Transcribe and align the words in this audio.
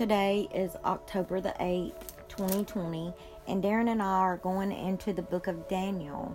Today 0.00 0.48
is 0.54 0.76
October 0.86 1.42
the 1.42 1.54
8th, 1.60 2.16
2020, 2.28 3.12
and 3.46 3.62
Darren 3.62 3.90
and 3.90 4.02
I 4.02 4.06
are 4.06 4.38
going 4.38 4.72
into 4.72 5.12
the 5.12 5.20
book 5.20 5.46
of 5.46 5.68
Daniel. 5.68 6.34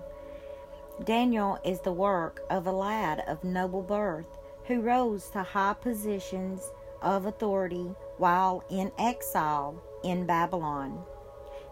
Daniel 1.03 1.57
is 1.65 1.79
the 1.81 1.91
work 1.91 2.41
of 2.51 2.67
a 2.67 2.71
lad 2.71 3.23
of 3.27 3.43
noble 3.43 3.81
birth 3.81 4.27
who 4.67 4.81
rose 4.81 5.31
to 5.31 5.41
high 5.41 5.73
positions 5.73 6.71
of 7.01 7.25
authority 7.25 7.95
while 8.17 8.63
in 8.69 8.91
exile 8.99 9.81
in 10.03 10.27
Babylon. 10.27 11.03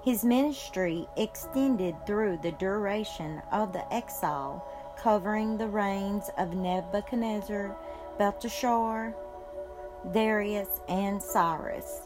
His 0.03 0.25
ministry 0.25 1.07
extended 1.15 1.93
through 2.07 2.39
the 2.41 2.53
duration 2.53 3.39
of 3.51 3.71
the 3.71 3.93
exile, 3.93 4.65
covering 4.97 5.59
the 5.59 5.67
reigns 5.67 6.31
of 6.39 6.55
Nebuchadnezzar, 6.55 7.77
Belteshazzar, 8.17 9.13
Darius, 10.11 10.81
and 10.89 11.21
Cyrus. 11.21 12.01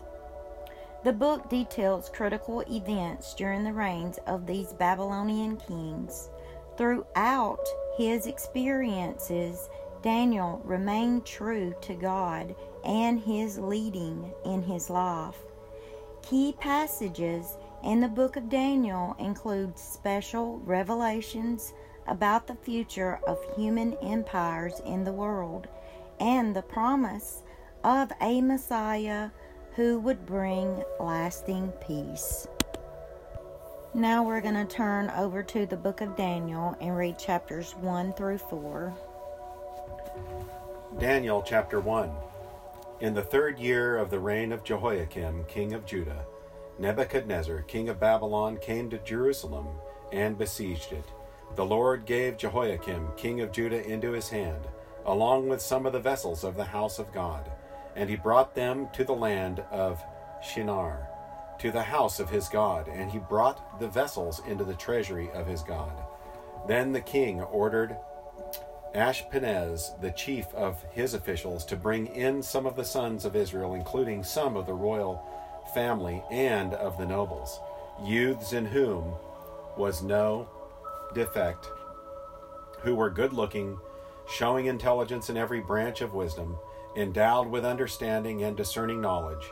The 1.04 1.14
book 1.14 1.50
details 1.50 2.10
critical 2.14 2.62
events 2.70 3.34
during 3.34 3.64
the 3.64 3.74
reigns 3.74 4.20
of 4.28 4.46
these 4.46 4.74
Babylonian 4.74 5.58
kings. 5.58 6.30
Throughout 6.78 7.66
his 7.98 8.28
experiences, 8.28 9.70
Daniel 10.02 10.62
remained 10.64 11.26
true 11.26 11.74
to 11.82 11.94
God 11.96 12.56
and 12.84 13.20
his 13.20 13.58
leading 13.58 14.32
in 14.46 14.62
his 14.62 14.90
life. 14.90 15.38
Key 16.22 16.56
passages 16.60 17.58
in 17.84 18.00
the 18.00 18.08
book 18.08 18.36
of 18.36 18.50
Daniel 18.50 19.16
include 19.20 19.78
special 19.78 20.60
revelations 20.60 21.74
about 22.08 22.48
the 22.48 22.56
future 22.56 23.20
of 23.28 23.40
human 23.56 23.94
empires 24.02 24.82
in 24.86 25.04
the 25.04 25.12
world 25.12 25.68
and 26.20 26.56
the 26.56 26.62
promise 26.62 27.44
of 27.88 28.12
a 28.20 28.42
Messiah 28.42 29.30
who 29.78 29.98
would 29.98 30.26
bring 30.26 30.84
lasting 31.00 31.72
peace. 31.88 32.46
Now 33.94 34.24
we're 34.24 34.42
going 34.42 34.56
to 34.56 34.66
turn 34.66 35.10
over 35.12 35.42
to 35.44 35.66
the 35.66 35.78
book 35.78 36.02
of 36.02 36.18
Daniel 36.18 36.76
and 36.82 36.98
read 36.98 37.18
chapters 37.18 37.76
1 37.80 38.12
through 38.12 38.40
4. 38.40 38.94
Daniel 41.00 41.42
chapter 41.42 41.80
1 41.80 42.12
In 43.00 43.14
the 43.14 43.22
third 43.22 43.58
year 43.58 43.96
of 43.96 44.10
the 44.10 44.20
reign 44.20 44.52
of 44.52 44.66
Jehoiakim, 44.66 45.46
king 45.46 45.72
of 45.72 45.86
Judah, 45.86 46.26
Nebuchadnezzar, 46.80 47.62
king 47.62 47.88
of 47.88 48.02
Babylon, 48.02 48.58
came 48.58 48.90
to 48.90 48.98
Jerusalem 48.98 49.68
and 50.12 50.38
besieged 50.38 50.92
it. 50.92 51.06
The 51.56 51.66
Lord 51.66 52.06
gave 52.06 52.36
Jehoiakim, 52.36 53.14
king 53.16 53.40
of 53.40 53.54
Judah, 53.54 53.82
into 53.90 54.12
his 54.12 54.28
hand, 54.28 54.68
along 55.06 55.48
with 55.48 55.62
some 55.62 55.86
of 55.86 55.94
the 55.94 56.02
vessels 56.02 56.44
of 56.44 56.58
the 56.58 56.66
house 56.66 57.00
of 57.00 57.14
God 57.14 57.50
and 57.98 58.10
he 58.10 58.16
brought 58.16 58.54
them 58.54 58.88
to 58.94 59.04
the 59.04 59.14
land 59.14 59.60
of 59.72 60.02
Shinar, 60.42 61.10
to 61.60 61.72
the 61.72 61.82
house 61.82 62.20
of 62.20 62.30
his 62.30 62.48
God, 62.48 62.88
and 62.88 63.10
he 63.12 63.18
brought 63.18 63.80
the 63.80 63.88
vessels 63.88 64.40
into 64.48 64.64
the 64.64 64.76
treasury 64.76 65.30
of 65.34 65.48
his 65.48 65.64
God. 65.64 65.92
Then 66.68 66.92
the 66.92 67.02
king 67.02 67.42
ordered 67.42 67.98
Ashpenaz, 68.94 70.00
the 70.00 70.12
chief 70.12 70.46
of 70.54 70.84
his 70.92 71.16
officials, 71.16 71.66
to 71.66 71.76
bring 71.76 72.08
in 72.08 72.44
some 72.44 72.68
of 72.68 72.76
the 72.76 72.86
sons 72.86 73.26
of 73.26 73.36
Israel, 73.36 73.74
including 73.74 74.24
some 74.24 74.56
of 74.56 74.68
the 74.68 74.74
royal 74.74 75.24
family 75.74 76.24
and 76.30 76.76
of 76.76 77.00
the 77.00 77.06
nobles, 77.06 77.60
youths 78.04 78.54
in 78.54 78.66
whom 78.66 79.14
was 79.76 80.04
no 80.04 80.48
defect, 81.16 81.68
who 82.82 82.96
were 82.96 83.10
good 83.10 83.34
looking, 83.34 83.80
showing 84.30 84.68
intelligence 84.68 85.30
in 85.32 85.38
every 85.38 85.62
branch 85.62 86.02
of 86.02 86.14
wisdom 86.14 86.58
endowed 86.98 87.48
with 87.48 87.64
understanding 87.64 88.44
and 88.44 88.58
discerning 88.58 89.00
knowledge, 89.00 89.52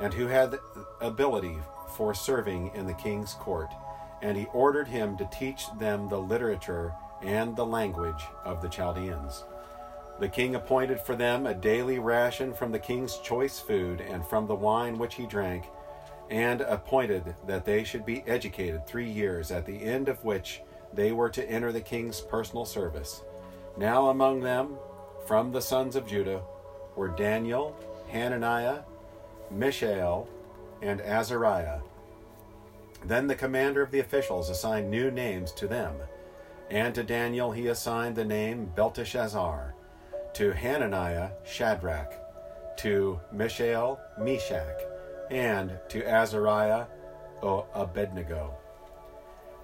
and 0.00 0.12
who 0.12 0.26
had 0.26 0.58
ability 1.00 1.56
for 1.96 2.14
serving 2.14 2.70
in 2.74 2.86
the 2.86 2.94
king's 2.94 3.34
court, 3.34 3.72
and 4.22 4.36
he 4.36 4.46
ordered 4.52 4.88
him 4.88 5.16
to 5.16 5.28
teach 5.32 5.66
them 5.78 6.08
the 6.08 6.18
literature 6.18 6.92
and 7.22 7.54
the 7.54 7.66
language 7.66 8.24
of 8.44 8.60
the 8.60 8.68
Chaldeans. 8.68 9.44
The 10.18 10.28
king 10.28 10.54
appointed 10.54 11.00
for 11.00 11.14
them 11.14 11.46
a 11.46 11.54
daily 11.54 11.98
ration 11.98 12.54
from 12.54 12.72
the 12.72 12.78
king's 12.78 13.18
choice 13.18 13.60
food 13.60 14.00
and 14.00 14.26
from 14.26 14.46
the 14.46 14.54
wine 14.54 14.96
which 14.96 15.14
he 15.14 15.26
drank, 15.26 15.66
and 16.30 16.62
appointed 16.62 17.34
that 17.46 17.64
they 17.64 17.84
should 17.84 18.06
be 18.06 18.24
educated 18.26 18.86
three 18.86 19.08
years, 19.08 19.50
at 19.50 19.66
the 19.66 19.82
end 19.82 20.08
of 20.08 20.24
which 20.24 20.62
they 20.92 21.12
were 21.12 21.30
to 21.30 21.48
enter 21.48 21.72
the 21.72 21.80
king's 21.80 22.20
personal 22.20 22.64
service. 22.64 23.22
Now 23.76 24.08
among 24.08 24.40
them, 24.40 24.78
from 25.26 25.52
the 25.52 25.60
sons 25.60 25.96
of 25.96 26.06
Judah, 26.06 26.42
were 26.96 27.08
Daniel, 27.08 27.76
Hananiah, 28.08 28.80
Mishael, 29.50 30.28
and 30.82 31.00
Azariah. 31.00 31.80
Then 33.04 33.26
the 33.26 33.34
commander 33.34 33.82
of 33.82 33.90
the 33.90 34.00
officials 34.00 34.50
assigned 34.50 34.90
new 34.90 35.10
names 35.10 35.52
to 35.52 35.68
them, 35.68 35.94
and 36.70 36.94
to 36.94 37.04
Daniel 37.04 37.52
he 37.52 37.68
assigned 37.68 38.16
the 38.16 38.24
name 38.24 38.72
Belteshazzar, 38.74 39.74
to 40.34 40.52
Hananiah 40.52 41.30
Shadrach, 41.44 42.12
to 42.78 43.20
Mishael 43.32 44.00
Meshach, 44.18 44.80
and 45.30 45.78
to 45.88 46.04
Azariah 46.04 46.86
Abednego. 47.74 48.54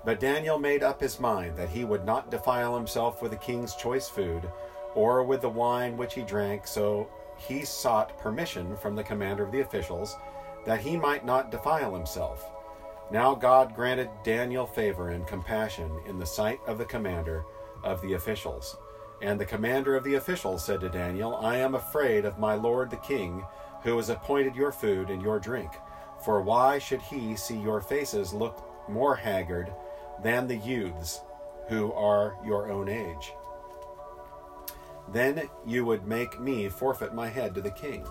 But 0.05 0.21
Daniel 0.21 0.59
made 0.59 0.83
up 0.83 1.01
his 1.01 1.21
mind 1.21 1.57
that 1.57 1.69
he 1.69 1.85
would 1.85 2.05
not 2.05 2.31
defile 2.31 2.75
himself 2.77 3.23
with 3.23 3.31
the 3.31 3.37
king's 3.37 3.75
choice 3.75 4.09
food, 4.09 4.49
or 4.95 5.25
with 5.25 5.41
the 5.41 5.49
wine 5.49 5.97
which 5.97 6.15
he 6.15 6.23
drank, 6.23 6.67
so 6.67 7.09
he 7.49 7.65
sought 7.65 8.19
permission 8.19 8.77
from 8.77 8.95
the 8.95 9.05
commander 9.05 9.45
of 9.45 9.53
the 9.53 9.61
officials 9.61 10.17
that 10.65 10.81
he 10.81 10.97
might 10.97 11.25
not 11.25 11.51
defile 11.51 11.95
himself. 11.95 12.51
Now 13.11 13.35
God 13.35 13.75
granted 13.75 14.09
Daniel 14.25 14.67
favor 14.67 15.11
and 15.11 15.27
compassion 15.27 15.91
in 16.07 16.19
the 16.19 16.27
sight 16.27 16.61
of 16.67 16.79
the 16.79 16.85
commander 16.85 17.45
of 17.83 18.01
the 18.01 18.15
officials. 18.15 18.77
And 19.21 19.39
the 19.39 19.47
commander 19.47 19.97
of 19.97 20.05
the 20.05 20.15
officials 20.15 20.65
said 20.65 20.81
to 20.81 20.89
Daniel, 20.89 21.37
I 21.37 21.57
am 21.57 21.75
afraid 21.75 22.25
of 22.25 22.39
my 22.39 22.55
lord 22.55 22.91
the 22.91 22.97
king, 22.97 23.45
who 23.83 23.97
has 23.97 24.09
appointed 24.09 24.57
your 24.57 24.73
food 24.73 25.11
and 25.11 25.23
your 25.23 25.39
drink. 25.39 25.73
For 26.25 26.41
why 26.41 26.79
should 26.79 27.03
he 27.03 27.37
see 27.37 27.59
your 27.59 27.81
faces 27.81 28.33
look 28.33 28.89
more 28.89 29.15
haggard 29.15 29.73
than 30.23 30.47
the 30.47 30.57
youths 30.57 31.21
who 31.69 31.93
are 31.93 32.37
your 32.45 32.71
own 32.71 32.89
age? 32.89 33.33
Then 35.13 35.49
you 35.67 35.85
would 35.85 36.07
make 36.07 36.41
me 36.41 36.69
forfeit 36.69 37.15
my 37.15 37.29
head 37.29 37.55
to 37.55 37.61
the 37.61 37.71
king. 37.71 38.07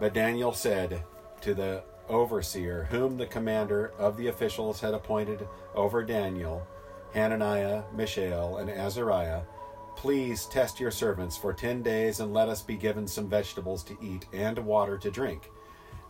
But 0.00 0.14
Daniel 0.14 0.52
said 0.52 1.02
to 1.42 1.54
the 1.54 1.84
overseer, 2.08 2.84
whom 2.90 3.16
the 3.16 3.26
commander 3.26 3.92
of 3.98 4.16
the 4.16 4.28
officials 4.28 4.80
had 4.80 4.94
appointed 4.94 5.46
over 5.74 6.02
Daniel, 6.02 6.66
Hananiah, 7.12 7.84
Mishael, 7.94 8.58
and 8.58 8.68
Azariah, 8.68 9.42
Please 9.96 10.46
test 10.46 10.80
your 10.80 10.90
servants 10.90 11.36
for 11.36 11.52
ten 11.52 11.82
days, 11.82 12.20
and 12.20 12.34
let 12.34 12.48
us 12.48 12.62
be 12.62 12.76
given 12.76 13.06
some 13.06 13.28
vegetables 13.28 13.82
to 13.84 13.96
eat 14.02 14.26
and 14.32 14.58
water 14.58 14.98
to 14.98 15.10
drink. 15.10 15.50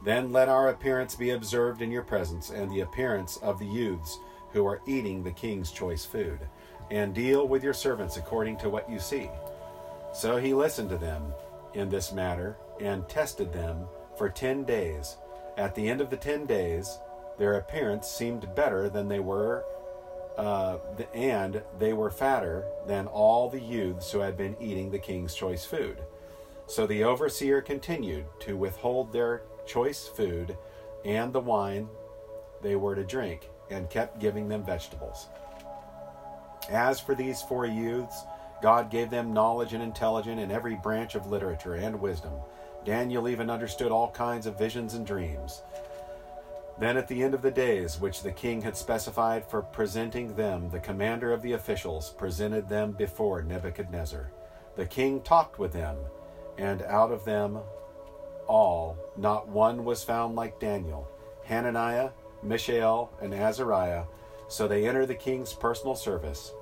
Then 0.03 0.33
let 0.33 0.49
our 0.49 0.69
appearance 0.69 1.15
be 1.15 1.31
observed 1.31 1.83
in 1.83 1.91
your 1.91 2.03
presence, 2.03 2.51
and 2.51 2.71
the 2.71 2.81
appearance 2.81 3.37
of 3.39 3.59
the 3.59 3.67
youths 3.67 4.19
who 4.53 4.67
are 4.67 4.81
eating 4.87 5.23
the 5.23 5.33
king's 5.33 5.71
choice 5.71 6.05
food, 6.05 6.41
and 6.91 7.15
deal 7.15 7.47
with 7.47 7.63
your 7.63 7.75
servants 7.75 8.17
according 8.17 8.57
to 8.59 8.71
what 8.71 8.91
you 8.91 8.99
see. 8.99 9.29
So 10.15 10.37
he 10.37 10.55
listened 10.55 10.91
to 10.91 10.97
them 10.97 11.35
in 11.75 11.89
this 11.89 12.13
matter 12.13 12.57
and 12.81 13.09
tested 13.09 13.53
them 13.53 13.87
for 14.17 14.29
ten 14.29 14.65
days. 14.65 15.17
At 15.57 15.75
the 15.75 15.89
end 15.89 16.01
of 16.01 16.09
the 16.09 16.17
ten 16.17 16.47
days, 16.47 16.99
their 17.37 17.55
appearance 17.55 18.09
seemed 18.09 18.55
better 18.55 18.89
than 18.89 19.09
they 19.09 19.19
were, 19.19 19.65
uh, 20.37 20.79
and 21.13 21.61
they 21.81 21.93
were 21.93 22.11
fatter 22.11 22.65
than 22.87 23.09
all 23.09 23.51
the 23.51 23.61
youths 23.61 24.13
who 24.13 24.21
had 24.21 24.37
been 24.37 24.57
eating 24.61 24.91
the 24.91 24.99
king's 24.99 25.35
choice 25.35 25.65
food. 25.65 25.99
So 26.67 26.87
the 26.87 27.05
overseer 27.05 27.61
continued 27.61 28.27
to 28.41 28.57
withhold 28.57 29.13
their 29.13 29.43
choice 29.67 30.07
food 30.07 30.57
and 31.05 31.33
the 31.33 31.41
wine 31.41 31.89
they 32.63 32.77
were 32.77 32.95
to 32.95 33.05
drink, 33.05 33.51
and 33.71 33.91
kept 33.91 34.21
giving 34.21 34.49
them 34.49 34.65
vegetables. 34.65 35.27
As 36.71 36.99
for 36.99 37.15
these 37.15 37.43
four 37.43 37.67
youths, 37.67 38.23
God 38.63 38.91
gave 38.91 39.11
them 39.11 39.33
knowledge 39.33 39.73
and 39.73 39.83
intelligence 39.83 40.41
in 40.41 40.51
every 40.51 40.77
branch 40.77 41.15
of 41.15 41.27
literature 41.27 41.75
and 41.75 42.01
wisdom. 42.01 42.33
Daniel 42.85 43.29
even 43.29 43.51
understood 43.51 43.91
all 43.91 44.11
kinds 44.11 44.47
of 44.47 44.59
visions 44.59 44.95
and 44.95 45.07
dreams. 45.07 45.63
Then, 46.79 46.97
at 46.97 47.07
the 47.07 47.23
end 47.23 47.35
of 47.35 47.43
the 47.43 47.51
days 47.51 48.01
which 48.01 48.23
the 48.23 48.33
king 48.33 48.61
had 48.61 48.77
specified 48.77 49.49
for 49.49 49.63
presenting 49.63 50.35
them, 50.35 50.69
the 50.71 50.81
commander 50.81 51.33
of 51.33 51.41
the 51.41 51.53
officials 51.53 52.11
presented 52.11 52.69
them 52.69 52.93
before 52.93 53.43
Nebuchadnezzar. 53.43 54.33
The 54.77 54.87
king 54.87 55.21
talked 55.21 55.59
with 55.59 55.73
them, 55.73 55.97
and 56.59 56.83
out 56.83 57.13
of 57.13 57.25
them 57.25 57.61
all, 58.49 58.99
not 59.17 59.49
one 59.49 59.85
was 59.85 60.03
found 60.03 60.35
like 60.35 60.59
Daniel, 60.59 61.09
Hananiah, 61.45 62.11
Mishael, 62.43 63.13
and 63.23 63.33
Azariah. 63.33 64.05
So 64.49 64.67
they 64.67 64.87
entered 64.89 65.07
the 65.07 65.15
king's 65.15 65.53
personal 65.53 65.95
service. 65.95 66.53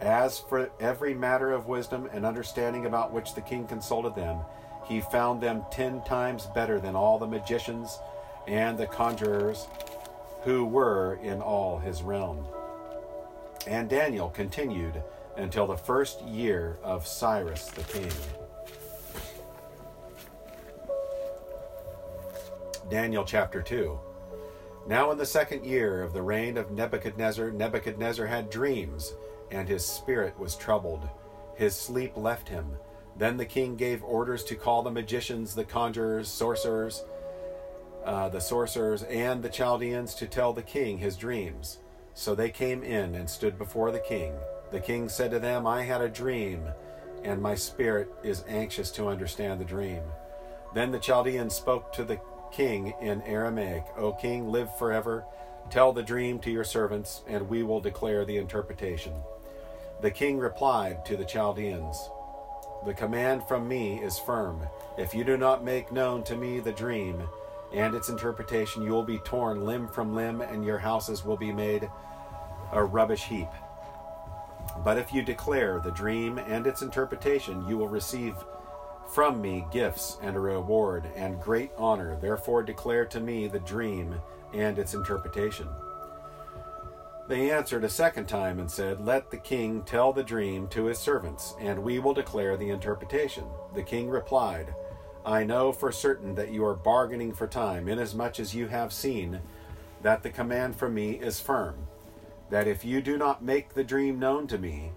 As 0.00 0.38
for 0.38 0.70
every 0.78 1.14
matter 1.14 1.52
of 1.52 1.66
wisdom 1.66 2.08
and 2.12 2.26
understanding 2.26 2.86
about 2.86 3.12
which 3.12 3.34
the 3.34 3.40
king 3.40 3.66
consulted 3.66 4.14
them, 4.14 4.40
he 4.84 5.00
found 5.00 5.40
them 5.40 5.64
ten 5.70 6.02
times 6.02 6.46
better 6.54 6.78
than 6.78 6.94
all 6.94 7.18
the 7.18 7.26
magicians 7.26 7.98
and 8.46 8.78
the 8.78 8.86
conjurers 8.86 9.66
who 10.42 10.64
were 10.64 11.18
in 11.22 11.40
all 11.40 11.78
his 11.78 12.02
realm. 12.02 12.46
And 13.66 13.88
Daniel 13.88 14.28
continued 14.30 15.02
until 15.36 15.66
the 15.66 15.76
first 15.76 16.22
year 16.22 16.78
of 16.82 17.06
Cyrus 17.06 17.66
the 17.66 17.82
king. 17.82 18.12
Daniel 22.88 23.24
chapter 23.24 23.60
2. 23.62 23.98
Now, 24.86 25.10
in 25.10 25.18
the 25.18 25.26
second 25.26 25.66
year 25.66 26.02
of 26.02 26.12
the 26.12 26.22
reign 26.22 26.56
of 26.56 26.70
Nebuchadnezzar, 26.70 27.50
Nebuchadnezzar 27.50 28.26
had 28.26 28.48
dreams, 28.48 29.14
and 29.50 29.68
his 29.68 29.84
spirit 29.84 30.38
was 30.38 30.56
troubled. 30.56 31.08
His 31.54 31.74
sleep 31.74 32.16
left 32.16 32.48
him. 32.48 32.66
Then 33.18 33.36
the 33.36 33.46
king 33.46 33.76
gave 33.76 34.04
orders 34.04 34.44
to 34.44 34.56
call 34.56 34.82
the 34.82 34.90
magicians, 34.90 35.54
the 35.54 35.64
conjurers, 35.64 36.28
sorcerers, 36.28 37.04
uh, 38.04 38.28
the 38.28 38.40
sorcerers, 38.40 39.02
and 39.04 39.42
the 39.42 39.48
Chaldeans 39.48 40.14
to 40.16 40.26
tell 40.26 40.52
the 40.52 40.62
king 40.62 40.98
his 40.98 41.16
dreams. 41.16 41.78
So 42.14 42.34
they 42.34 42.50
came 42.50 42.82
in 42.82 43.14
and 43.14 43.28
stood 43.28 43.58
before 43.58 43.90
the 43.90 44.00
king. 44.00 44.34
The 44.70 44.80
king 44.80 45.08
said 45.08 45.30
to 45.30 45.38
them, 45.38 45.66
I 45.66 45.82
had 45.82 46.00
a 46.00 46.08
dream, 46.08 46.62
and 47.24 47.40
my 47.40 47.54
spirit 47.54 48.12
is 48.22 48.44
anxious 48.48 48.90
to 48.92 49.08
understand 49.08 49.60
the 49.60 49.64
dream. 49.64 50.02
Then 50.74 50.90
the 50.90 50.98
Chaldeans 50.98 51.54
spoke 51.54 51.92
to 51.94 52.04
the 52.04 52.20
king 52.52 52.94
in 53.00 53.22
Aramaic, 53.22 53.84
O 53.96 54.12
king, 54.12 54.50
live 54.50 54.76
forever. 54.78 55.24
Tell 55.70 55.92
the 55.92 56.02
dream 56.02 56.38
to 56.40 56.50
your 56.50 56.64
servants, 56.64 57.22
and 57.26 57.48
we 57.48 57.62
will 57.62 57.80
declare 57.80 58.24
the 58.24 58.36
interpretation. 58.36 59.12
The 60.02 60.10
king 60.10 60.38
replied 60.38 61.06
to 61.06 61.16
the 61.16 61.24
Chaldeans, 61.24 62.10
The 62.84 62.92
command 62.92 63.48
from 63.48 63.66
me 63.66 63.98
is 63.98 64.18
firm. 64.18 64.60
If 64.98 65.14
you 65.14 65.24
do 65.24 65.38
not 65.38 65.64
make 65.64 65.90
known 65.90 66.22
to 66.24 66.36
me 66.36 66.60
the 66.60 66.72
dream 66.72 67.22
and 67.72 67.94
its 67.94 68.10
interpretation, 68.10 68.82
you 68.82 68.90
will 68.90 69.04
be 69.04 69.18
torn 69.18 69.64
limb 69.64 69.88
from 69.88 70.14
limb, 70.14 70.42
and 70.42 70.64
your 70.64 70.78
houses 70.78 71.24
will 71.24 71.38
be 71.38 71.50
made 71.50 71.88
a 72.72 72.84
rubbish 72.84 73.24
heap. 73.24 73.48
But 74.84 74.98
if 74.98 75.14
you 75.14 75.22
declare 75.22 75.80
the 75.80 75.92
dream 75.92 76.36
and 76.38 76.66
its 76.66 76.82
interpretation, 76.82 77.66
you 77.66 77.78
will 77.78 77.88
receive 77.88 78.34
from 79.08 79.40
me 79.40 79.64
gifts 79.72 80.18
and 80.20 80.36
a 80.36 80.40
reward 80.40 81.06
and 81.16 81.40
great 81.40 81.70
honor. 81.78 82.18
Therefore, 82.20 82.62
declare 82.62 83.06
to 83.06 83.20
me 83.20 83.48
the 83.48 83.60
dream 83.60 84.20
and 84.52 84.78
its 84.78 84.92
interpretation. 84.92 85.68
They 87.28 87.50
answered 87.50 87.82
a 87.82 87.88
second 87.88 88.28
time 88.28 88.60
and 88.60 88.70
said, 88.70 89.04
Let 89.04 89.30
the 89.30 89.36
king 89.36 89.82
tell 89.82 90.12
the 90.12 90.22
dream 90.22 90.68
to 90.68 90.84
his 90.84 90.98
servants, 90.98 91.56
and 91.58 91.82
we 91.82 91.98
will 91.98 92.14
declare 92.14 92.56
the 92.56 92.70
interpretation. 92.70 93.44
The 93.74 93.82
king 93.82 94.08
replied, 94.08 94.72
I 95.24 95.42
know 95.42 95.72
for 95.72 95.90
certain 95.90 96.36
that 96.36 96.52
you 96.52 96.64
are 96.64 96.74
bargaining 96.74 97.32
for 97.32 97.48
time, 97.48 97.88
inasmuch 97.88 98.38
as 98.38 98.54
you 98.54 98.68
have 98.68 98.92
seen 98.92 99.40
that 100.02 100.22
the 100.22 100.30
command 100.30 100.76
from 100.76 100.94
me 100.94 101.12
is 101.12 101.40
firm, 101.40 101.74
that 102.48 102.68
if 102.68 102.84
you 102.84 103.02
do 103.02 103.18
not 103.18 103.42
make 103.42 103.74
the 103.74 103.82
dream 103.82 104.20
known 104.20 104.46
to 104.46 104.58
me, 104.58 104.92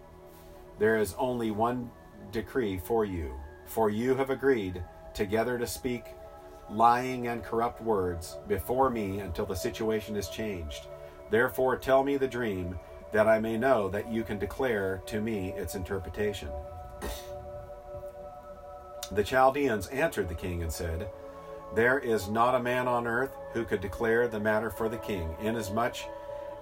there 0.78 0.98
is 0.98 1.16
only 1.18 1.50
one 1.50 1.90
decree 2.31 2.78
for 2.78 3.06
you. 3.06 3.34
For 3.66 3.90
you 3.90 4.14
have 4.14 4.30
agreed 4.30 4.84
together 5.16 5.58
to 5.58 5.66
speak 5.66 6.04
lying 6.70 7.28
and 7.28 7.44
corrupt 7.44 7.81
words 7.81 8.38
before 8.48 8.92
me 8.92 9.22
until 9.22 9.48
the 9.48 9.56
situation 9.56 10.16
is 10.16 10.30
changed. 10.30 10.86
Therefore, 11.30 11.78
tell 11.78 12.04
me 12.04 12.18
the 12.18 12.28
dream, 12.28 12.80
that 13.12 13.28
I 13.28 13.40
may 13.40 13.58
know 13.58 13.90
that 13.90 14.12
you 14.12 14.24
can 14.24 14.38
declare 14.38 15.02
to 15.08 15.22
me 15.22 15.54
its 15.54 15.76
interpretation. 15.76 16.50
The 19.12 19.24
Chaldeans 19.24 19.88
answered 19.88 20.30
the 20.30 20.36
king 20.36 20.62
and 20.62 20.72
said, 20.72 21.10
There 21.76 21.98
is 21.98 22.30
not 22.30 22.56
a 22.56 22.60
man 22.60 22.88
on 22.88 23.08
earth 23.08 23.36
who 23.54 23.66
could 23.66 23.81
declare 23.81 24.28
the 24.28 24.40
matter 24.40 24.70
for 24.70 24.90
the 24.90 24.98
king, 24.98 25.36
inasmuch 25.42 25.98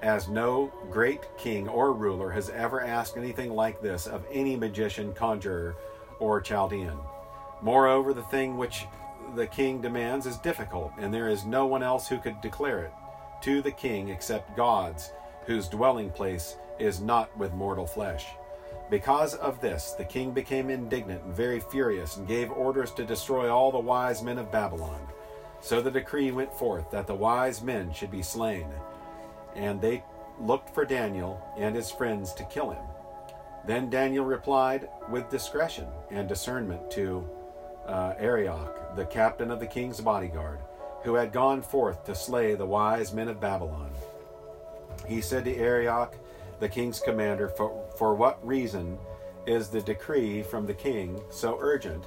as 0.01 0.29
no 0.29 0.71
great 0.91 1.21
king 1.37 1.67
or 1.67 1.91
ruler 1.91 2.29
has 2.29 2.49
ever 2.51 2.81
asked 2.81 3.17
anything 3.17 3.51
like 3.51 3.81
this 3.81 4.07
of 4.07 4.23
any 4.31 4.55
magician, 4.55 5.11
conjurer, 5.13 5.75
or 6.19 6.39
Chaldean. 6.39 6.97
Moreover, 7.61 8.13
the 8.13 8.21
thing 8.23 8.57
which 8.57 8.85
the 9.35 9.47
king 9.47 9.81
demands 9.81 10.25
is 10.25 10.37
difficult, 10.37 10.93
and 10.99 11.13
there 11.13 11.27
is 11.27 11.45
no 11.45 11.65
one 11.65 11.83
else 11.83 12.07
who 12.07 12.19
could 12.19 12.39
declare 12.39 12.83
it 12.83 12.93
to 13.41 13.61
the 13.61 13.71
king 13.71 14.09
except 14.09 14.55
God's, 14.55 15.11
whose 15.45 15.67
dwelling 15.67 16.09
place 16.09 16.57
is 16.79 16.99
not 17.01 17.35
with 17.37 17.53
mortal 17.53 17.87
flesh. 17.87 18.25
Because 18.89 19.35
of 19.35 19.59
this, 19.59 19.91
the 19.91 20.05
king 20.05 20.31
became 20.31 20.69
indignant 20.69 21.23
and 21.23 21.35
very 21.35 21.59
furious, 21.59 22.17
and 22.17 22.27
gave 22.27 22.51
orders 22.51 22.91
to 22.91 23.05
destroy 23.05 23.49
all 23.49 23.71
the 23.71 23.79
wise 23.79 24.23
men 24.23 24.37
of 24.37 24.51
Babylon. 24.51 25.01
So 25.59 25.81
the 25.81 25.91
decree 25.91 26.31
went 26.31 26.53
forth 26.53 26.89
that 26.91 27.07
the 27.07 27.15
wise 27.15 27.61
men 27.61 27.91
should 27.91 28.11
be 28.11 28.21
slain, 28.21 28.67
and 29.55 29.81
they 29.81 30.03
looked 30.39 30.73
for 30.73 30.85
Daniel 30.85 31.41
and 31.57 31.75
his 31.75 31.91
friends 31.91 32.33
to 32.33 32.45
kill 32.45 32.69
him. 32.69 32.83
Then 33.65 33.89
Daniel 33.89 34.23
replied 34.23 34.87
with 35.09 35.29
discretion 35.29 35.87
and 36.09 36.29
discernment 36.29 36.89
to 36.91 37.27
uh, 37.85 38.13
Arioch, 38.17 38.95
the 38.95 39.05
captain 39.05 39.51
of 39.51 39.59
the 39.59 39.67
king's 39.67 39.99
bodyguard, 39.99 40.59
who 41.07 41.15
had 41.15 41.31
gone 41.31 41.61
forth 41.61 42.03
to 42.03 42.13
slay 42.13 42.53
the 42.53 42.65
wise 42.65 43.13
men 43.13 43.29
of 43.29 43.39
Babylon. 43.39 43.89
He 45.07 45.21
said 45.21 45.45
to 45.45 45.55
Arioch, 45.55 46.13
the 46.59 46.67
king's 46.67 46.99
commander, 46.99 47.47
for, 47.47 47.89
for 47.97 48.13
what 48.13 48.45
reason 48.45 48.97
is 49.45 49.69
the 49.69 49.79
decree 49.79 50.43
from 50.43 50.65
the 50.65 50.73
king 50.73 51.21
so 51.29 51.57
urgent? 51.61 52.03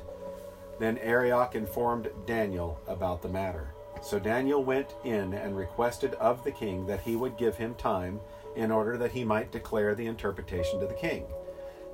Then 0.78 0.98
Arioch 0.98 1.54
informed 1.54 2.10
Daniel 2.26 2.78
about 2.86 3.22
the 3.22 3.28
matter. 3.30 3.72
So 4.02 4.18
Daniel 4.18 4.62
went 4.62 4.94
in 5.02 5.32
and 5.32 5.56
requested 5.56 6.12
of 6.16 6.44
the 6.44 6.52
king 6.52 6.84
that 6.84 7.00
he 7.00 7.16
would 7.16 7.38
give 7.38 7.56
him 7.56 7.74
time 7.76 8.20
in 8.54 8.70
order 8.70 8.98
that 8.98 9.12
he 9.12 9.24
might 9.24 9.50
declare 9.50 9.94
the 9.94 10.08
interpretation 10.08 10.78
to 10.78 10.86
the 10.86 10.92
king. 10.92 11.24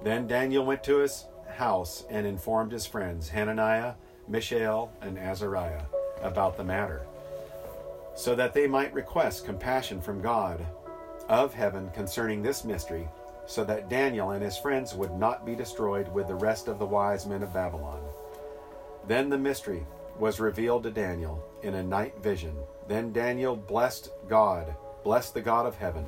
Then 0.03 0.27
Daniel 0.27 0.67
went 0.67 0.83
to 0.83 0.97
his 0.97 1.27
house 1.55 2.03
and 2.11 2.27
informed 2.27 2.73
his 2.73 2.85
friends, 2.85 3.29
Hananiah, 3.29 3.95
Mishael, 4.27 4.91
and 5.01 5.17
Azariah, 5.17 5.85
about 6.23 6.57
the 6.57 6.65
matter, 6.65 7.07
so 8.15 8.35
that 8.35 8.55
they 8.55 8.67
might 8.67 8.93
request 8.93 9.45
compassion 9.45 10.01
from 10.01 10.23
God 10.23 10.65
of 11.29 11.55
heaven 11.55 11.91
concerning 11.95 12.43
this 12.43 12.65
mystery, 12.65 13.09
so 13.47 13.65
that 13.65 13.89
Daniel 13.89 14.31
and 14.31 14.43
his 14.43 14.57
friends 14.57 14.95
would 14.95 15.13
not 15.13 15.45
be 15.45 15.55
destroyed 15.55 16.13
with 16.13 16.29
the 16.29 16.35
rest 16.35 16.69
of 16.69 16.79
the 16.79 16.87
wise 16.87 17.27
men 17.27 17.43
of 17.43 17.53
Babylon. 17.53 18.01
Then 19.07 19.29
the 19.29 19.39
mystery 19.39 19.87
was 20.19 20.41
revealed 20.41 20.83
to 20.85 20.91
Daniel 20.91 21.45
in 21.63 21.75
a 21.75 21.83
night 21.83 22.19
vision. 22.23 22.57
Then 22.89 23.13
Daniel 23.13 23.57
blessed 23.57 24.11
God, 24.29 24.75
blessed 25.05 25.35
the 25.35 25.43
God 25.43 25.67
of 25.67 25.77
heaven. 25.77 26.07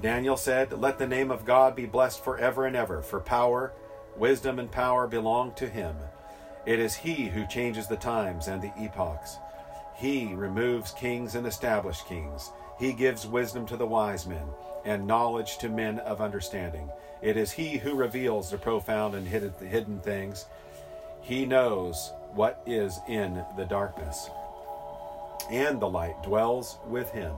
Daniel 0.00 0.36
said, 0.36 0.72
Let 0.72 0.98
the 0.98 1.06
name 1.06 1.30
of 1.30 1.44
God 1.44 1.76
be 1.76 1.86
blessed 1.86 2.24
forever 2.24 2.66
and 2.66 2.74
ever, 2.74 3.02
for 3.02 3.20
power, 3.20 3.72
wisdom, 4.16 4.58
and 4.58 4.70
power 4.70 5.06
belong 5.06 5.52
to 5.54 5.68
him. 5.68 5.96
It 6.64 6.78
is 6.78 6.94
he 6.94 7.26
who 7.26 7.46
changes 7.46 7.86
the 7.86 7.96
times 7.96 8.48
and 8.48 8.62
the 8.62 8.72
epochs. 8.78 9.38
He 9.96 10.32
removes 10.34 10.92
kings 10.92 11.34
and 11.34 11.46
establishes 11.46 12.02
kings. 12.02 12.50
He 12.78 12.92
gives 12.92 13.26
wisdom 13.26 13.66
to 13.66 13.76
the 13.76 13.86
wise 13.86 14.26
men 14.26 14.46
and 14.84 15.06
knowledge 15.06 15.58
to 15.58 15.68
men 15.68 15.98
of 16.00 16.20
understanding. 16.20 16.88
It 17.20 17.36
is 17.36 17.52
he 17.52 17.76
who 17.76 17.94
reveals 17.94 18.50
the 18.50 18.58
profound 18.58 19.14
and 19.14 19.26
hidden 19.26 20.00
things. 20.00 20.46
He 21.20 21.46
knows 21.46 22.12
what 22.34 22.62
is 22.66 22.98
in 23.08 23.44
the 23.56 23.64
darkness. 23.64 24.28
And 25.50 25.80
the 25.80 25.88
light 25.88 26.20
dwells 26.22 26.78
with 26.88 27.10
him. 27.10 27.34